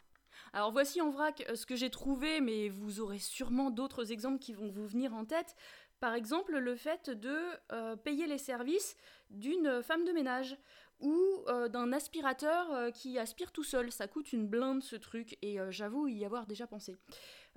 Alors 0.53 0.73
voici 0.73 1.01
en 1.01 1.11
vrac 1.11 1.45
euh, 1.49 1.55
ce 1.55 1.67
que 1.67 1.77
j'ai 1.77 1.91
trouvé, 1.91 2.41
mais 2.41 2.69
vous 2.69 3.01
aurez 3.01 3.19
sûrement 3.19 3.71
d'autres 3.71 4.13
exemples 4.13 4.39
qui 4.39 4.53
vont 4.53 4.69
vous 4.69 4.87
venir 4.87 5.15
en 5.15 5.25
tête. 5.25 5.55
Par 6.01 6.15
exemple, 6.15 6.57
le 6.59 6.77
fait 6.77 7.11
de 7.11 7.39
euh, 7.73 7.97
payer 7.97 8.27
les 8.27 8.39
services 8.39 8.97
d'une 9.31 9.83
femme 9.83 10.05
de 10.05 10.13
ménage 10.13 10.57
ou 11.01 11.45
d'un 11.69 11.93
aspirateur 11.93 12.91
qui 12.93 13.19
aspire 13.19 13.53
tout 13.53 13.65
seul. 13.65 13.93
Ça 13.93 14.09
coûte 14.09 14.33
une 14.33 14.47
blinde 14.47 14.83
ce 14.83 14.97
truc 14.97 15.37
et 15.43 15.59
j'avoue 15.69 16.09
y 16.09 16.25
avoir 16.25 16.47
déjà 16.47 16.67
pensé. 16.67 16.97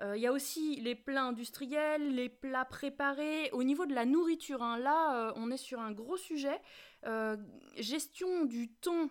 Il 0.02 0.20
y 0.20 0.28
a 0.28 0.34
aussi 0.34 0.76
les 0.82 0.94
plats 0.94 1.24
industriels, 1.24 2.16
les 2.16 2.28
plats 2.28 2.66
préparés. 2.66 3.50
Au 3.52 3.64
niveau 3.64 3.86
de 3.86 3.94
la 3.94 4.06
nourriture, 4.06 4.62
hein, 4.62 4.78
là 4.78 5.32
on 5.38 5.52
est 5.52 5.58
sur 5.58 5.80
un 5.80 5.94
gros 5.94 6.18
sujet. 6.18 6.60
gestion 7.78 8.44
du 8.44 8.74
temps 8.74 9.10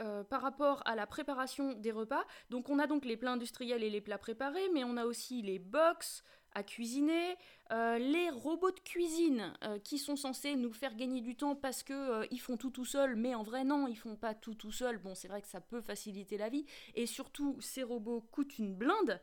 euh, 0.00 0.22
par 0.22 0.42
rapport 0.42 0.82
à 0.84 0.94
la 0.94 1.06
préparation 1.06 1.72
des 1.72 1.90
repas. 1.90 2.24
Donc 2.50 2.68
on 2.68 2.78
a 2.78 2.86
donc 2.86 3.04
les 3.04 3.16
plats 3.16 3.32
industriels 3.32 3.82
et 3.82 3.90
les 3.90 4.00
plats 4.00 4.18
préparés, 4.18 4.68
mais 4.72 4.84
on 4.84 4.96
a 4.96 5.04
aussi 5.04 5.42
les 5.42 5.58
box 5.58 6.22
à 6.58 6.62
cuisiner, 6.62 7.36
euh, 7.72 7.98
les 7.98 8.30
robots 8.30 8.70
de 8.70 8.80
cuisine 8.80 9.52
euh, 9.62 9.78
qui 9.78 9.96
sont 9.96 10.16
censés 10.16 10.56
nous 10.56 10.72
faire 10.72 10.96
gagner 10.96 11.20
du 11.20 11.36
temps 11.36 11.54
parce 11.54 11.82
que 11.82 12.26
ils 12.32 12.40
font 12.40 12.56
tout 12.56 12.70
tout 12.70 12.84
seuls, 12.84 13.14
mais 13.16 13.34
en 13.34 13.42
vrai 13.42 13.64
non, 13.64 13.86
ils 13.86 13.96
font 13.96 14.16
pas 14.16 14.34
tout 14.34 14.54
tout 14.54 14.72
seuls. 14.72 14.98
Bon, 14.98 15.14
c'est 15.14 15.28
vrai 15.28 15.40
que 15.40 15.48
ça 15.48 15.60
peut 15.60 15.80
faciliter 15.80 16.36
la 16.36 16.48
vie 16.48 16.66
et 16.94 17.06
surtout 17.06 17.56
ces 17.60 17.82
robots 17.82 18.20
coûtent 18.32 18.58
une 18.58 18.74
blinde. 18.74 19.20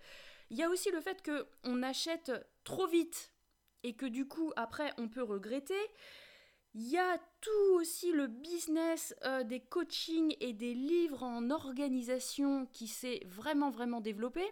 Il 0.49 0.57
y 0.57 0.63
a 0.63 0.69
aussi 0.69 0.91
le 0.91 1.01
fait 1.01 1.21
que 1.21 1.47
on 1.63 1.83
achète 1.83 2.31
trop 2.63 2.87
vite 2.87 3.33
et 3.83 3.95
que 3.95 4.05
du 4.05 4.27
coup 4.27 4.51
après 4.55 4.93
on 4.97 5.09
peut 5.09 5.23
regretter. 5.23 5.75
Il 6.77 6.89
y 6.89 6.97
a 6.97 7.17
tout 7.39 7.75
aussi 7.75 8.11
le 8.11 8.27
business 8.27 9.15
euh, 9.23 9.43
des 9.43 9.61
coachings 9.61 10.35
et 10.41 10.53
des 10.53 10.73
livres 10.73 11.23
en 11.23 11.49
organisation 11.49 12.65
qui 12.65 12.87
s'est 12.87 13.21
vraiment 13.27 13.69
vraiment 13.69 14.01
développé. 14.01 14.43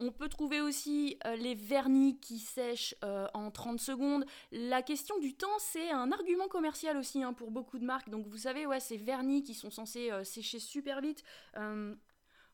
On 0.00 0.12
peut 0.12 0.28
trouver 0.28 0.60
aussi 0.60 1.18
euh, 1.26 1.36
les 1.36 1.54
vernis 1.54 2.18
qui 2.18 2.38
sèchent 2.38 2.94
euh, 3.04 3.26
en 3.34 3.50
30 3.50 3.78
secondes. 3.78 4.24
La 4.50 4.82
question 4.82 5.18
du 5.18 5.34
temps, 5.34 5.58
c'est 5.58 5.90
un 5.90 6.10
argument 6.10 6.48
commercial 6.48 6.96
aussi 6.96 7.22
hein, 7.22 7.32
pour 7.32 7.50
beaucoup 7.50 7.78
de 7.78 7.84
marques. 7.84 8.08
Donc 8.08 8.26
vous 8.26 8.38
savez, 8.38 8.66
ouais, 8.66 8.80
ces 8.80 8.96
vernis 8.96 9.42
qui 9.42 9.54
sont 9.54 9.70
censés 9.70 10.10
sécher 10.24 10.58
super 10.58 11.00
vite. 11.00 11.22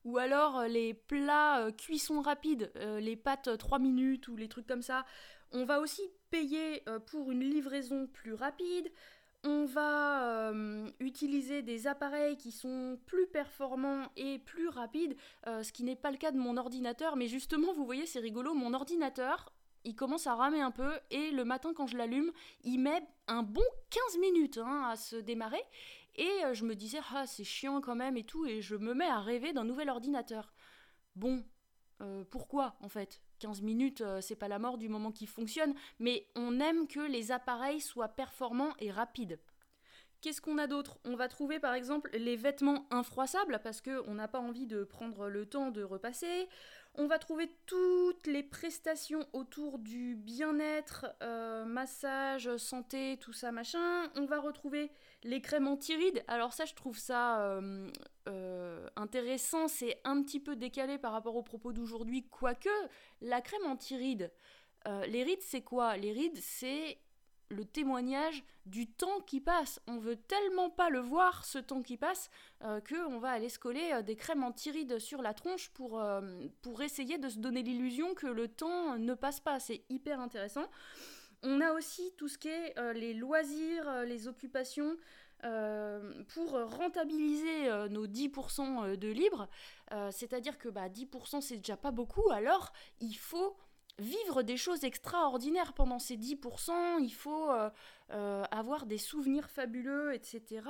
ou 0.05 0.19
alors 0.19 0.65
les 0.65 0.95
plats 0.95 1.71
cuisson 1.77 2.21
rapide, 2.21 2.73
les 3.01 3.17
pâtes 3.17 3.57
3 3.57 3.79
minutes 3.79 4.29
ou 4.29 4.37
les 4.37 4.49
trucs 4.49 4.67
comme 4.67 4.83
ça. 4.83 5.05
On 5.53 5.65
va 5.65 5.81
aussi 5.81 6.03
payer 6.31 6.83
euh, 6.89 6.99
pour 6.99 7.31
une 7.31 7.41
livraison 7.41 8.07
plus 8.13 8.35
rapide. 8.35 8.91
On 9.49 9.65
va 9.65 10.51
euh, 10.51 10.91
utiliser 10.99 11.63
des 11.63 11.87
appareils 11.87 12.37
qui 12.37 12.51
sont 12.51 12.99
plus 13.07 13.29
performants 13.29 14.11
et 14.17 14.41
plus 14.41 14.67
rapides, 14.67 15.17
euh, 15.47 15.63
ce 15.63 15.71
qui 15.71 15.85
n'est 15.85 15.95
pas 15.95 16.11
le 16.11 16.17
cas 16.17 16.33
de 16.33 16.37
mon 16.37 16.57
ordinateur. 16.57 17.15
Mais 17.15 17.29
justement, 17.29 17.73
vous 17.73 17.87
voyez, 17.87 18.07
c'est 18.07 18.19
rigolo, 18.19 18.55
mon 18.55 18.75
ordinateur, 18.75 19.53
il 19.85 19.95
commence 19.95 20.27
à 20.27 20.35
ramer 20.35 20.61
un 20.61 20.73
peu 20.73 20.99
et 21.13 21.31
le 21.31 21.45
matin 21.45 21.73
quand 21.77 21.87
je 21.87 21.97
l'allume, 21.97 22.33
il 22.65 22.81
met 22.81 23.07
un 23.29 23.45
bon 23.45 23.63
15 23.91 24.19
minutes 24.19 24.59
hein, 24.59 24.89
à 24.91 24.97
se 24.97 25.15
démarrer. 25.15 25.63
Et 26.17 26.29
je 26.53 26.65
me 26.65 26.75
disais, 26.75 26.99
ah 27.15 27.25
c'est 27.29 27.45
chiant 27.45 27.81
quand 27.81 27.95
même 27.95 28.17
et 28.17 28.25
tout, 28.25 28.47
et 28.47 28.63
je 28.63 28.75
me 28.75 28.95
mets 28.95 29.07
à 29.07 29.21
rêver 29.21 29.53
d'un 29.53 29.65
nouvel 29.65 29.91
ordinateur. 29.91 30.53
Bon, 31.15 31.45
pourquoi 32.31 32.75
en 32.81 32.89
fait? 32.89 33.21
15 33.39 33.63
minutes, 33.63 34.01
euh, 34.01 34.21
c'est 34.21 34.37
pas 34.37 34.49
la 34.49 34.59
mort 34.59 34.79
du 34.79 34.89
moment 34.89 35.13
qu'il 35.13 35.29
fonctionne, 35.29 35.75
mais 35.99 36.27
on 36.35 36.61
aime 36.61 36.87
que 36.87 37.01
les 37.01 37.33
appareils 37.33 37.81
soient 37.81 38.09
performants 38.09 38.75
et 38.79 38.91
rapides. 38.91 39.39
Qu'est-ce 40.21 40.41
qu'on 40.41 40.59
a 40.59 40.67
d'autre? 40.67 40.99
On 41.05 41.15
va 41.15 41.29
trouver 41.29 41.61
par 41.61 41.75
exemple 41.75 42.11
les 42.15 42.37
vêtements 42.37 42.87
infroissables 42.91 43.61
parce 43.63 43.81
qu'on 43.81 44.15
n'a 44.15 44.29
pas 44.29 44.41
envie 44.41 44.67
de 44.67 44.83
prendre 44.83 45.29
le 45.29 45.47
temps 45.47 45.71
de 45.71 45.83
repasser. 45.83 46.49
On 46.95 47.07
va 47.07 47.19
trouver 47.19 47.51
toutes 47.67 48.27
les 48.27 48.43
prestations 48.43 49.29
autour 49.35 49.79
du 49.79 50.17
bien-être, 50.17 51.07
euh, 51.23 51.65
massage, 51.67 52.57
santé, 52.57 53.19
tout 53.21 53.35
ça 53.35 53.53
machin. 53.53 54.11
On 54.17 54.25
va 54.25 54.41
retrouver 54.41 54.91
les 55.27 55.41
crèmes 55.41 55.69
anti-rides. 55.69 56.25
Alors 56.29 56.53
ça, 56.53 56.65
je 56.65 56.75
trouve 56.75 56.99
ça 56.99 57.41
euh, 57.41 57.91
euh, 58.29 58.89
intéressant. 58.97 59.69
C'est 59.69 60.01
un 60.05 60.23
petit 60.23 60.41
peu 60.41 60.57
décalé 60.57 60.99
par 60.99 61.13
rapport 61.13 61.37
aux 61.37 61.43
propos 61.43 61.73
d'aujourd'hui, 61.73 62.27
quoique 62.29 62.71
la 63.21 63.41
crème 63.41 63.67
anti-rides. 63.67 64.33
les 65.09 65.23
rides, 65.23 65.43
c'est 65.43 65.63
quoi? 65.63 65.97
Les 65.97 66.13
rides, 66.13 66.39
c'est 66.41 66.99
le 67.49 67.65
témoignage 67.65 68.45
du 68.65 68.87
temps 68.87 69.21
qui 69.21 69.41
passe. 69.41 69.81
On 69.87 69.99
veut 69.99 70.17
tellement 70.17 70.71
pas 70.71 70.91
le 70.91 70.99
voir, 70.99 71.45
ce 71.45 71.59
temps 71.59 71.83
qui 71.83 71.97
passe, 71.97 72.31
euh, 72.63 72.81
qu'on 72.81 73.19
va 73.19 73.31
aller 73.31 73.49
se 73.49 73.59
coller 73.59 73.91
euh, 73.93 74.03
des 74.03 74.17
crèmes 74.17 74.43
anti-rides 74.43 74.99
sur 74.99 75.23
la 75.23 75.35
tronche 75.35 75.71
pour, 75.71 76.01
euh, 76.01 76.49
pour 76.63 76.83
essayer 76.83 77.19
de 77.19 77.29
se 77.29 77.39
donner 77.39 77.63
l'illusion 77.63 78.15
que 78.15 78.27
le 78.27 78.49
temps 78.49 78.99
ne 78.99 79.15
passe 79.15 79.41
pas. 79.41 79.61
C'est 79.61 79.85
hyper 79.89 80.21
intéressant. 80.21 80.67
On 81.43 81.61
a 81.61 81.73
aussi 81.73 82.13
tout 82.17 82.29
ce 82.29 82.39
qui 82.39 82.49
est 82.49 82.75
les 82.95 83.15
loisirs, 83.15 84.05
les 84.05 84.29
occupations. 84.29 84.97
pour 86.29 86.51
rentabiliser 86.53 87.69
nos 87.91 88.07
10% 88.07 88.97
de 88.97 89.09
libre, 89.09 89.49
c'est-à-dire 90.11 90.59
que 90.59 90.69
bah, 90.69 90.89
10% 90.89 91.41
c'est 91.41 91.59
déjà 91.59 91.77
pas 91.77 91.93
beaucoup, 91.93 92.31
alors 92.31 92.73
il 93.01 93.15
faut 93.15 93.57
vivre 93.99 94.43
des 94.43 94.57
choses 94.57 94.85
extraordinaires 94.85 95.73
pendant 95.73 95.99
ces 95.99 96.17
10%, 96.17 97.01
il 97.01 97.11
faut 97.11 97.51
euh, 97.51 97.71
euh, 98.11 98.45
avoir 98.51 98.87
des 98.87 98.99
souvenirs 98.99 99.49
fabuleux, 99.49 100.15
etc. 100.15 100.63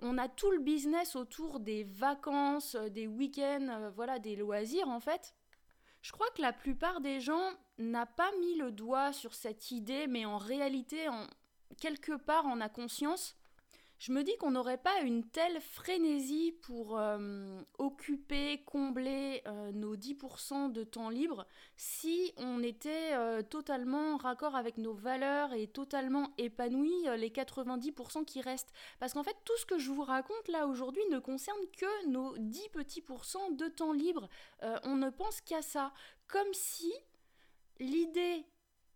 On 0.00 0.18
a 0.18 0.28
tout 0.28 0.50
le 0.50 0.58
business 0.58 1.16
autour 1.16 1.60
des 1.60 1.84
vacances, 1.84 2.74
euh, 2.74 2.88
des 2.88 3.06
week-ends, 3.06 3.90
voilà, 3.94 4.18
des 4.18 4.36
loisirs 4.36 4.88
en 4.88 5.00
fait. 5.00 5.34
Je 6.02 6.12
crois 6.12 6.28
que 6.36 6.42
la 6.42 6.52
plupart 6.52 7.00
des 7.00 7.20
gens 7.20 7.52
n'a 7.78 8.06
pas 8.06 8.30
mis 8.40 8.56
le 8.56 8.72
doigt 8.72 9.12
sur 9.12 9.34
cette 9.34 9.70
idée, 9.70 10.06
mais 10.06 10.24
en 10.24 10.38
réalité, 10.38 11.08
en, 11.08 11.26
quelque 11.80 12.16
part, 12.16 12.44
on 12.46 12.60
a 12.60 12.68
conscience 12.68 13.36
je 13.98 14.12
me 14.12 14.22
dis 14.22 14.36
qu'on 14.36 14.50
n'aurait 14.50 14.76
pas 14.76 15.00
une 15.00 15.24
telle 15.24 15.58
frénésie 15.60 16.52
pour 16.62 16.98
euh, 16.98 17.62
occuper, 17.78 18.62
combler 18.66 19.42
euh, 19.46 19.72
nos 19.72 19.96
10% 19.96 20.70
de 20.70 20.84
temps 20.84 21.08
libre 21.08 21.46
si 21.76 22.34
on 22.36 22.62
était 22.62 23.14
euh, 23.14 23.42
totalement 23.42 24.18
raccord 24.18 24.54
avec 24.54 24.76
nos 24.76 24.92
valeurs 24.92 25.54
et 25.54 25.66
totalement 25.66 26.34
épanoui 26.36 27.06
les 27.16 27.30
90% 27.30 28.26
qui 28.26 28.42
restent. 28.42 28.72
Parce 29.00 29.14
qu'en 29.14 29.22
fait, 29.22 29.36
tout 29.46 29.56
ce 29.56 29.64
que 29.64 29.78
je 29.78 29.90
vous 29.90 30.04
raconte 30.04 30.48
là 30.48 30.66
aujourd'hui 30.66 31.02
ne 31.10 31.18
concerne 31.18 31.56
que 31.78 32.08
nos 32.08 32.36
10 32.36 32.68
petits 32.72 33.00
pourcents 33.00 33.50
de 33.50 33.66
temps 33.66 33.92
libre. 33.92 34.28
on 34.84 34.96
ne 34.96 35.08
pense 35.08 35.40
qu'à 35.40 35.62
ça. 35.62 35.92
Comme 36.28 36.52
si 36.52 36.92
l'idée 37.80 38.46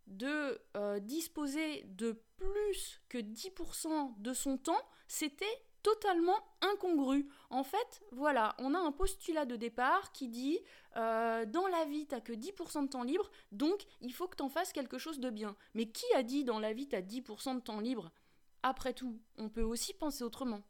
de 0.07 0.59
disposer 0.99 1.83
de 1.85 2.21
plus 2.37 3.01
que 3.07 3.17
10% 3.17 4.19
de 4.19 4.33
son 4.33 4.57
temps, 4.57 4.81
c'était 5.07 5.63
totalement 5.83 6.37
incongru. 6.61 7.27
En 7.49 7.63
fait, 7.63 8.01
voilà, 8.11 8.55
on 8.59 8.73
a 8.73 8.79
un 8.79 8.91
postulat 8.91 9.45
de 9.45 9.55
départ 9.55 10.11
qui 10.11 10.27
dit 10.27 10.59
euh, 10.97 11.45
dans 11.45 11.67
la 11.67 11.85
vie, 11.85 12.05
t'as 12.05 12.21
que 12.21 12.33
10% 12.33 12.83
de 12.83 12.89
temps 12.89 13.03
libre, 13.03 13.29
donc 13.51 13.83
il 14.01 14.13
faut 14.13 14.27
que 14.27 14.35
t'en 14.35 14.49
fasses 14.49 14.73
quelque 14.73 14.97
chose 14.97 15.19
de 15.19 15.29
bien. 15.29 15.55
Mais 15.73 15.87
qui 15.87 16.05
a 16.15 16.23
dit 16.23 16.43
dans 16.43 16.59
la 16.59 16.73
vie, 16.73 16.87
t'as 16.87 17.01
10% 17.01 17.55
de 17.55 17.61
temps 17.61 17.79
libre? 17.79 18.11
Après 18.63 18.93
tout, 18.93 19.19
on 19.37 19.49
peut 19.49 19.63
aussi 19.63 19.93
penser 19.93 20.23
autrement. 20.23 20.61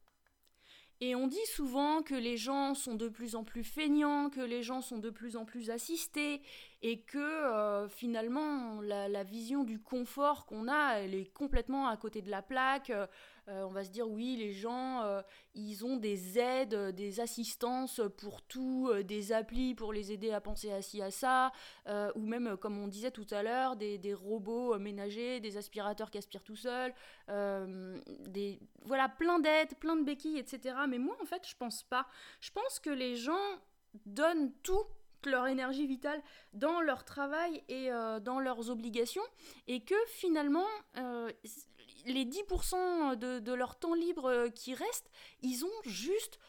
Et 1.02 1.16
on 1.16 1.26
dit 1.26 1.46
souvent 1.48 2.04
que 2.04 2.14
les 2.14 2.38
gens 2.38 2.76
sont 2.76 2.94
de 2.94 3.10
plus 3.10 3.36
en 3.36 3.44
plus 3.44 3.64
feignants, 3.64 4.30
que 4.30 4.42
les 4.42 4.62
gens 4.62 4.82
sont 4.82 5.00
de 5.00 5.10
plus 5.10 5.36
en 5.36 5.46
plus 5.46 5.72
assistés, 5.72 6.44
et 6.84 7.02
que 7.02 7.18
euh, 7.20 7.88
finalement 7.88 8.82
la, 8.82 9.24
vision 9.24 9.64
du 9.64 9.80
confort 9.80 10.46
qu'on 10.46 10.68
a, 10.68 10.96
elle 10.96 11.14
est 11.14 11.32
complètement 11.32 11.88
à 11.88 11.96
côté 11.96 12.22
de 12.22 12.32
la 12.32 12.42
plaque. 12.42 12.90
Euh, 12.90 13.08
on 13.48 13.70
va 13.70 13.84
se 13.84 13.90
dire 13.90 14.10
oui, 14.10 14.36
les 14.38 14.54
gens, 14.54 15.02
euh, 15.04 15.22
ils 15.54 15.86
ont 15.86 15.98
des 15.98 16.40
aides, 16.40 16.76
des 16.96 17.20
assistances 17.20 18.02
pour 18.18 18.42
tout, 18.42 18.92
des 19.04 19.32
applis 19.32 19.76
pour 19.76 19.94
les 19.94 20.12
aider 20.12 20.32
à 20.32 20.42
penser 20.42 20.72
à 20.72 20.82
ci, 20.82 21.02
à 21.02 21.12
ça, 21.12 21.52
ou 22.16 22.26
même, 22.26 22.56
comme 22.58 22.78
on 22.78 22.88
disait 22.88 23.12
tout 23.12 23.28
à 23.32 23.44
l'heure, 23.44 23.76
des, 23.76 23.98
des, 23.98 24.14
robots 24.14 24.78
ménagers, 24.80 25.40
des 25.40 25.58
aspirateurs 25.58 26.12
qui 26.12 26.18
aspirent 26.18 26.44
tout 26.44 26.56
seuls, 26.56 26.94
des, 27.28 28.60
voilà, 28.84 29.10
plein 29.10 29.40
d'aides, 29.40 29.76
plein 29.80 29.96
de 29.96 30.04
béquilles, 30.04 30.38
etc. 30.38 30.76
Mais 30.88 31.00
moi, 31.00 31.18
en 31.22 31.26
fait, 31.26 31.48
je 31.48 31.56
pense 31.56 31.84
pas. 31.84 32.08
Je 32.40 32.52
pense 32.52 32.80
que 32.80 32.92
les 32.92 33.16
gens 33.16 33.60
donnent 34.06 34.54
tout 34.64 34.86
leur 35.26 35.48
énergie 35.48 35.88
vitale 35.88 36.22
dans 36.54 36.82
leur 36.82 37.04
travail 37.06 37.64
et 37.68 37.92
euh, 37.92 38.20
dans 38.20 38.40
leurs 38.40 38.70
obligations, 38.70 39.24
et 39.68 39.82
que 39.82 39.96
finalement, 40.08 40.68
euh, 40.98 41.32
les 42.06 42.26
10% 42.26 43.16
de, 43.16 43.54
leur 43.54 43.78
temps 43.78 43.94
libre 43.94 44.26
euh, 44.26 44.50
qui 44.50 44.74
reste, 44.74 45.10
ils 45.42 45.66
ont 45.66 45.82
juste 45.86 46.40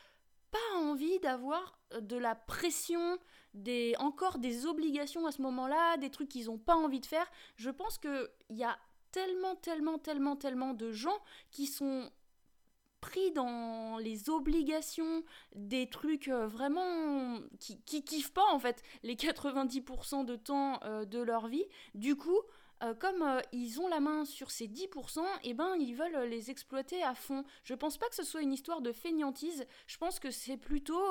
pas 0.50 0.78
envie 0.78 1.18
d'avoir 1.20 1.78
de 2.00 2.16
la 2.16 2.34
pression, 2.34 3.18
des, 3.54 3.94
encore 3.98 4.38
des 4.38 4.66
obligations 4.66 5.26
à 5.26 5.32
ce 5.32 5.40
moment-là, 5.42 5.96
des 5.96 6.10
trucs 6.10 6.28
qu'ils 6.28 6.46
n'ont 6.46 6.58
pas 6.58 6.76
envie 6.76 7.00
de 7.00 7.06
faire. 7.06 7.30
Je 7.56 7.70
pense 7.70 7.98
qu'il 7.98 8.28
y 8.50 8.64
a 8.64 8.76
tellement, 9.12 9.56
tellement, 9.56 9.98
tellement, 9.98 10.36
tellement 10.36 10.74
de 10.74 10.90
gens 10.90 11.18
qui 11.50 11.66
sont 11.66 12.10
pris 13.02 13.32
dans 13.32 13.98
les 13.98 14.30
obligations 14.30 15.24
des 15.54 15.90
trucs 15.90 16.28
euh, 16.28 16.46
vraiment 16.46 17.40
qui, 17.58 17.82
qui 17.82 18.04
kiffent 18.04 18.32
pas 18.32 18.46
en 18.52 18.58
fait 18.58 18.82
les 19.02 19.16
90% 19.16 20.24
de 20.24 20.36
temps 20.36 20.80
euh, 20.84 21.04
de 21.04 21.20
leur 21.20 21.48
vie. 21.48 21.66
Du 21.94 22.16
coup, 22.16 22.38
euh, 22.82 22.94
comme 22.94 23.24
ils 23.52 23.80
ont 23.80 23.88
la 23.88 24.00
main 24.00 24.24
sur 24.24 24.50
ces 24.50 24.68
10%, 24.68 25.20
eh 25.42 25.52
ben, 25.52 25.74
ils 25.78 25.94
veulent 25.94 26.28
les 26.28 26.50
exploiter 26.50 27.02
à 27.02 27.14
fond. 27.14 27.44
Je 27.64 27.74
pense 27.74 27.98
pas 27.98 28.08
que 28.08 28.14
ce 28.14 28.24
soit 28.24 28.40
une 28.40 28.52
histoire 28.52 28.80
de 28.80 28.92
fainéantise, 28.92 29.66
je 29.86 29.98
pense 29.98 30.18
que 30.18 30.30
c'est 30.30 30.56
plutôt 30.56 31.02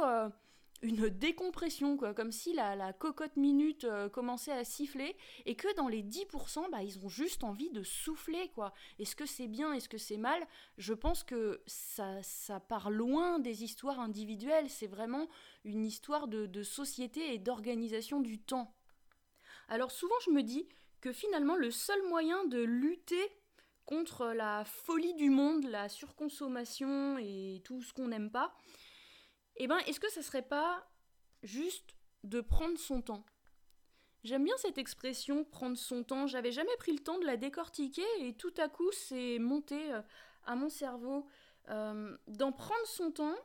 une 0.81 1.09
décompression, 1.09 1.97
comme 1.97 2.31
si 2.31 2.53
la, 2.53 2.93
cocotte 2.93 3.35
minute 3.37 3.87
commençait 4.11 4.51
à 4.51 4.63
siffler, 4.63 5.15
et 5.45 5.55
que 5.55 5.73
dans 5.75 5.87
les 5.87 6.03
10%, 6.03 6.69
bah, 6.71 6.83
ils 6.83 6.99
ont 6.99 7.09
juste 7.09 7.43
envie 7.43 7.69
de 7.69 7.83
souffler, 7.83 8.49
quoi. 8.55 8.73
Est-ce 8.99 9.15
que 9.15 9.25
c'est 9.25 9.47
bien, 9.47 9.73
est-ce 9.73 9.89
que 9.89 9.97
c'est 9.97 10.17
mal? 10.17 10.45
Je 10.77 10.93
pense 10.93 11.23
que 11.23 11.61
ça, 11.67 12.21
ça 12.23 12.59
part 12.59 12.89
loin 12.89 13.39
des 13.39 13.63
histoires 13.63 13.99
individuelles, 13.99 14.69
c'est 14.69 14.87
vraiment 14.87 15.27
une 15.63 15.85
histoire 15.85 16.27
de 16.27 16.63
société 16.63 17.33
et 17.33 17.37
d'organisation 17.37 18.19
du 18.19 18.39
temps. 18.39 18.73
Alors 19.67 19.91
souvent 19.91 20.15
je 20.25 20.31
me 20.31 20.43
dis, 20.43 20.67
que 21.01 21.11
finalement 21.11 21.55
le 21.55 21.71
seul 21.71 22.01
moyen 22.07 22.45
de 22.45 22.61
lutter 22.61 23.35
contre 23.85 24.27
la 24.27 24.63
folie 24.63 25.15
du 25.15 25.29
monde, 25.29 25.65
la 25.65 25.89
surconsommation 25.89 27.17
et 27.17 27.61
tout 27.65 27.81
ce 27.81 27.91
qu'on 27.91 28.07
n'aime 28.09 28.29
pas, 28.29 28.55
eh 29.63 29.67
ben 29.67 29.77
est-ce 29.87 29.99
que 29.99 30.09
ça 30.09 30.21
serait 30.21 30.41
pas 30.41 30.87
juste 31.43 31.95
de 32.23 32.41
prendre 32.41 32.77
son 32.77 33.01
temps? 33.01 33.25
J'aime 34.23 34.43
bien 34.43 34.55
cette 34.57 34.77
expression 34.77 35.43
prendre 35.43 35.77
son 35.77 36.03
temps, 36.03 36.27
j'avais 36.27 36.51
jamais 36.51 36.75
pris 36.77 36.91
le 36.91 36.99
temps 36.99 37.17
de 37.19 37.25
la 37.25 37.37
décortiquer 37.37 38.05
et 38.19 38.33
tout 38.33 38.53
à 38.57 38.69
coup 38.69 38.91
c'est 38.91 39.39
monté 39.39 39.91
euh, 39.91 40.01
à 40.45 40.55
mon 40.55 40.69
cerveau. 40.69 41.27
Euh, 41.69 42.17
dans 42.27 42.51
prendre 42.51 42.85
son 42.85 43.11
temps, 43.11 43.35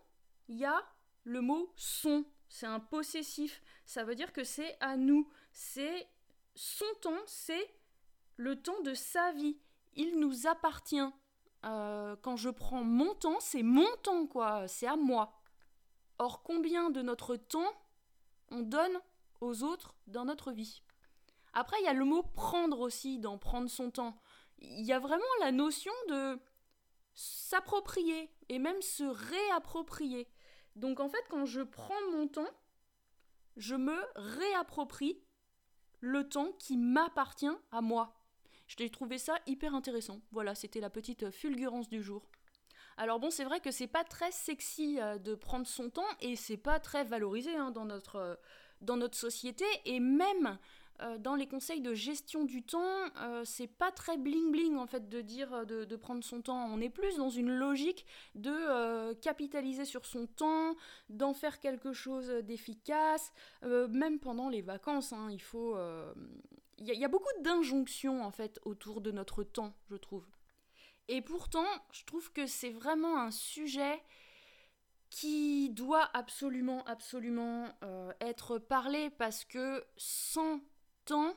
il 0.48 0.56
y 0.56 0.64
a 0.64 0.84
le 1.24 1.40
mot 1.40 1.72
son, 1.76 2.24
c'est 2.48 2.66
un 2.66 2.80
possessif, 2.80 3.62
ça 3.84 4.04
veut 4.04 4.14
dire 4.14 4.32
que 4.32 4.44
c'est 4.44 4.76
à 4.80 4.96
nous, 4.96 5.30
c'est 5.52 6.08
son 6.54 6.86
temps, 7.00 7.22
c'est 7.26 7.74
le 8.36 8.60
temps 8.60 8.80
de 8.82 8.94
sa 8.94 9.32
vie. 9.32 9.58
Il 9.94 10.18
nous 10.18 10.46
appartient. 10.46 11.10
Euh, 11.64 12.16
quand 12.22 12.36
je 12.36 12.50
prends 12.50 12.84
mon 12.84 13.14
temps, 13.14 13.40
c'est 13.40 13.62
mon 13.62 13.88
temps, 14.02 14.26
quoi. 14.26 14.68
C'est 14.68 14.86
à 14.86 14.96
moi. 14.96 15.35
Or, 16.18 16.42
combien 16.42 16.90
de 16.90 17.02
notre 17.02 17.36
temps 17.36 17.72
on 18.50 18.62
donne 18.62 19.00
aux 19.40 19.62
autres 19.62 19.94
dans 20.06 20.24
notre 20.24 20.52
vie? 20.52 20.82
Après, 21.52 21.76
il 21.80 21.84
y 21.84 21.88
a 21.88 21.94
le 21.94 22.04
mot 22.04 22.22
prendre 22.22 22.80
aussi, 22.80 23.18
dans 23.18 23.38
prendre 23.38 23.68
son 23.68 23.90
temps. 23.90 24.18
Il 24.58 24.84
y 24.84 24.92
a 24.92 24.98
vraiment 24.98 25.24
la 25.40 25.52
notion 25.52 25.92
de 26.08 26.38
s'approprier 27.14 28.30
et 28.48 28.58
même 28.58 28.80
se 28.82 29.04
réapproprier. 29.04 30.28
Donc 30.74 31.00
en 31.00 31.08
fait, 31.08 31.24
quand 31.30 31.46
je 31.46 31.62
prends 31.62 32.10
mon 32.12 32.28
temps, 32.28 32.50
je 33.56 33.74
me 33.74 33.96
réapproprie 34.16 35.22
le 36.00 36.28
temps 36.28 36.52
qui 36.58 36.76
m'appartient 36.76 37.46
à 37.72 37.80
moi. 37.80 38.14
Je 38.66 38.76
t'ai 38.76 38.90
trouvé 38.90 39.18
ça 39.18 39.38
hyper 39.46 39.74
intéressant. 39.74 40.20
Voilà, 40.30 40.54
c'était 40.54 40.80
la 40.80 40.90
petite 40.90 41.30
fulgurance 41.30 41.88
du 41.88 42.02
jour. 42.02 42.28
Alors 42.98 43.20
bon, 43.20 43.30
c'est 43.30 43.44
vrai 43.44 43.60
que 43.60 43.70
c'est 43.70 43.86
pas 43.86 44.04
très 44.04 44.30
sexy 44.30 44.98
euh, 45.00 45.18
de 45.18 45.34
prendre 45.34 45.66
son 45.66 45.90
temps 45.90 46.06
et 46.20 46.34
c'est 46.34 46.56
pas 46.56 46.80
très 46.80 47.04
valorisé 47.04 47.54
hein, 47.54 47.70
dans, 47.70 47.84
notre, 47.84 48.16
euh, 48.16 48.34
dans 48.80 48.96
notre 48.96 49.16
société 49.16 49.64
et 49.84 50.00
même 50.00 50.58
euh, 51.02 51.18
dans 51.18 51.34
les 51.34 51.46
conseils 51.46 51.82
de 51.82 51.92
gestion 51.92 52.44
du 52.44 52.62
temps, 52.62 52.80
euh, 53.20 53.42
c'est 53.44 53.66
pas 53.66 53.92
très 53.92 54.16
bling 54.16 54.50
bling 54.50 54.76
en 54.76 54.86
fait 54.86 55.10
de 55.10 55.20
dire 55.20 55.66
de, 55.66 55.96
prendre 55.96 56.24
son 56.24 56.40
temps. 56.40 56.66
On 56.72 56.80
est 56.80 56.88
plus 56.88 57.16
dans 57.16 57.28
une 57.28 57.50
logique 57.50 58.06
de 58.34 59.12
capitaliser 59.14 59.84
sur 59.84 60.06
son 60.06 60.26
temps, 60.26 60.74
d'en 61.10 61.34
faire 61.34 61.60
quelque 61.60 61.92
chose 61.92 62.28
d'efficace, 62.44 63.32
même 63.62 64.18
pendant 64.18 64.48
les 64.48 64.62
vacances. 64.62 65.12
Hein, 65.12 65.28
il 65.30 65.42
faut, 65.42 65.76
il 66.78 66.86
y, 66.86 67.04
a 67.04 67.08
beaucoup 67.08 67.32
d'injonctions 67.42 68.22
en 68.22 68.30
fait 68.30 68.60
autour 68.64 69.00
de 69.00 69.10
notre 69.10 69.42
temps, 69.42 69.74
je 69.90 69.96
trouve. 69.96 70.24
Et 71.08 71.22
pourtant, 71.22 71.66
je 71.92 72.04
trouve 72.04 72.32
que 72.32 72.46
c'est 72.46 72.70
vraiment 72.70 73.18
un 73.18 73.30
sujet 73.30 74.02
qui 75.08 75.70
doit 75.70 76.10
absolument, 76.14 76.84
absolument 76.84 77.68
être 78.20 78.58
parlé 78.58 79.10
parce 79.10 79.44
que 79.44 79.84
sans 79.96 80.60
temps, 81.04 81.34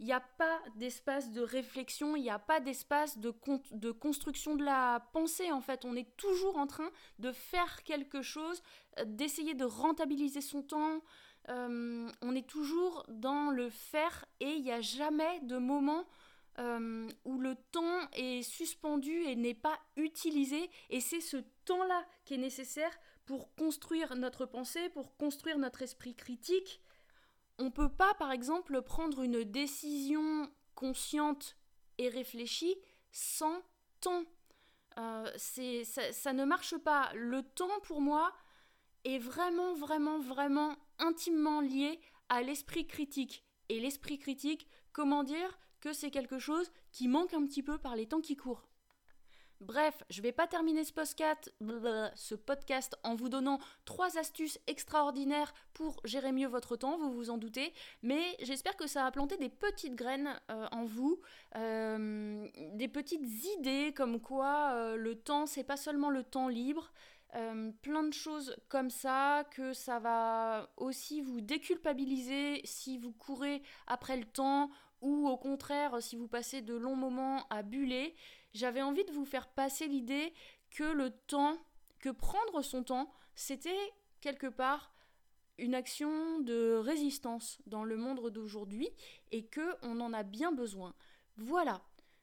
il 0.00 0.06
n'y 0.06 0.12
a 0.12 0.20
pas 0.20 0.58
d'espace 0.76 1.30
de 1.30 1.42
réflexion, 1.42 2.16
il 2.16 2.22
n'y 2.22 2.30
a 2.30 2.38
pas 2.38 2.60
d'espace 2.60 3.18
de, 3.18 3.34
de, 3.72 3.90
construction 3.90 4.56
de 4.56 4.64
la 4.64 5.06
pensée 5.12 5.52
en 5.52 5.60
fait. 5.60 5.84
On 5.84 5.94
est 5.94 6.16
toujours 6.16 6.56
en 6.56 6.66
train 6.66 6.90
de 7.18 7.32
faire 7.32 7.82
quelque 7.84 8.22
chose, 8.22 8.62
euh, 8.98 9.04
d'essayer 9.06 9.54
de 9.54 9.66
rentabiliser 9.66 10.40
son 10.40 10.62
temps. 10.62 11.02
Euh, 11.50 12.10
on 12.22 12.34
est 12.34 12.46
toujours 12.46 13.04
dans 13.08 13.50
le 13.50 13.68
faire 13.68 14.24
et 14.40 14.48
il 14.48 14.62
n'y 14.62 14.72
a 14.72 14.80
jamais 14.80 15.40
de 15.40 15.58
moment 15.58 16.06
euh, 16.58 17.08
où 17.24 17.38
le 17.38 17.54
temps 17.72 18.08
est 18.12 18.42
suspendu 18.42 19.22
et 19.22 19.36
n'est 19.36 19.54
pas 19.54 19.78
utilisé. 19.96 20.70
Et 20.90 21.00
c'est 21.00 21.20
ce 21.20 21.38
temps-là 21.64 22.04
qui 22.24 22.34
est 22.34 22.38
nécessaire 22.38 22.96
pour 23.24 23.54
construire 23.54 24.16
notre 24.16 24.46
pensée, 24.46 24.88
pour 24.90 25.16
construire 25.16 25.58
notre 25.58 25.82
esprit 25.82 26.14
critique 26.14 26.80
on 27.60 27.70
peut 27.70 27.90
pas, 27.90 28.14
par 28.14 28.32
exemple, 28.32 28.80
prendre 28.82 29.22
une 29.22 29.44
décision 29.44 30.50
consciente 30.74 31.56
et 31.98 32.08
réfléchie 32.08 32.74
sans 33.12 33.62
temps. 34.00 34.24
Euh, 34.98 35.30
ça, 35.36 36.32
ne 36.32 36.44
marche 36.44 36.76
pas. 36.78 37.10
Le 37.14 37.42
temps, 37.42 37.80
pour 37.82 38.00
moi, 38.00 38.32
est 39.04 39.18
vraiment, 39.18 39.74
vraiment, 39.74 40.18
vraiment 40.18 40.74
intimement 40.98 41.60
lié 41.60 42.00
à 42.28 42.42
l'esprit 42.42 42.86
critique. 42.86 43.44
Et 43.68 43.78
l'esprit 43.78 44.18
critique, 44.18 44.66
comment 44.92 45.22
dire? 45.22 45.58
Que 45.80 45.92
c'est 45.92 46.10
quelque 46.10 46.38
chose 46.38 46.70
qui 46.92 47.08
manque 47.08 47.34
un 47.34 47.44
petit 47.44 47.62
peu 47.62 47.78
par 47.78 47.96
les 47.96 48.06
temps 48.06 48.20
qui 48.20 48.36
courent. 48.36 48.70
Bref, 49.60 50.02
je 50.08 50.22
vais 50.22 50.32
pas 50.32 50.46
terminer 50.46 50.84
ce 50.84 50.92
podcast, 50.92 51.54
ce 52.14 52.34
podcast 52.34 52.96
en 53.04 53.14
vous 53.14 53.28
donnant 53.28 53.58
trois 53.84 54.16
astuces 54.16 54.58
extraordinaires 54.66 55.52
pour 55.74 56.00
gérer 56.04 56.32
mieux 56.32 56.48
votre 56.48 56.76
temps, 56.76 56.96
vous 56.96 57.12
vous 57.12 57.28
en 57.28 57.36
doutez, 57.36 57.74
mais 58.02 58.22
j'espère 58.40 58.74
que 58.76 58.86
ça 58.86 59.04
a 59.04 59.10
planté 59.10 59.36
des 59.36 59.50
petites 59.50 59.96
graines 59.96 60.40
euh, 60.50 60.66
en 60.72 60.86
vous, 60.86 61.20
euh, 61.56 62.48
des 62.72 62.88
petites 62.88 63.44
idées 63.58 63.92
comme 63.94 64.18
quoi 64.18 64.72
euh, 64.72 64.96
le 64.96 65.14
temps 65.14 65.44
c'est 65.44 65.64
pas 65.64 65.76
seulement 65.76 66.08
le 66.08 66.24
temps 66.24 66.48
libre, 66.48 66.90
plein 67.82 68.02
de 68.02 68.12
choses 68.12 68.56
comme 68.68 68.90
ça, 68.90 69.44
que 69.52 69.72
ça 69.72 70.00
va 70.00 70.68
aussi 70.76 71.20
vous 71.20 71.40
déculpabiliser 71.40 72.60
si 72.64 72.98
vous 72.98 73.12
courez 73.12 73.62
après 73.86 74.16
le 74.16 74.24
temps 74.24 74.68
ou 75.00 75.28
au 75.28 75.36
contraire 75.36 76.02
si 76.02 76.16
vous 76.16 76.28
passez 76.28 76.62
de 76.62 76.74
longs 76.74 76.96
moments 76.96 77.46
à 77.48 77.62
buller 77.62 78.14
j'avais 78.52 78.82
envie 78.82 79.04
de 79.04 79.12
vous 79.12 79.24
faire 79.24 79.48
passer 79.48 79.86
l'idée 79.86 80.32
que 80.70 80.84
le 80.84 81.10
temps, 81.10 81.56
que 81.98 82.10
prendre 82.10 82.62
son 82.62 82.82
temps, 82.82 83.12
c'était 83.34 83.92
quelque 84.20 84.46
part 84.46 84.94
une 85.58 85.74
action 85.74 86.40
de 86.40 86.74
résistance 86.74 87.60
dans 87.66 87.84
le 87.84 87.96
monde 87.96 88.30
d'aujourd'hui 88.30 88.88
et 89.30 89.44
que 89.46 89.76
on 89.82 90.00
en 90.00 90.12
a 90.12 90.22
bien 90.22 90.52
besoin. 90.52 90.94
Voilà. 91.36 91.82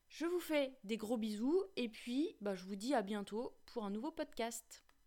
Je 0.10 0.26
vous 0.26 0.40
fais 0.40 0.78
des 0.84 0.98
gros 0.98 1.18
bisous 1.18 1.63
et 1.76 1.90
puis 1.90 2.36
bah, 2.42 2.56
je 2.56 2.63
vous 2.66 2.78
dis 2.78 2.94
à 2.94 3.02
bientôt 3.02 3.54
pour 3.66 3.84
un 3.84 3.90
nouveau 3.90 4.12
podcast. 4.12 4.87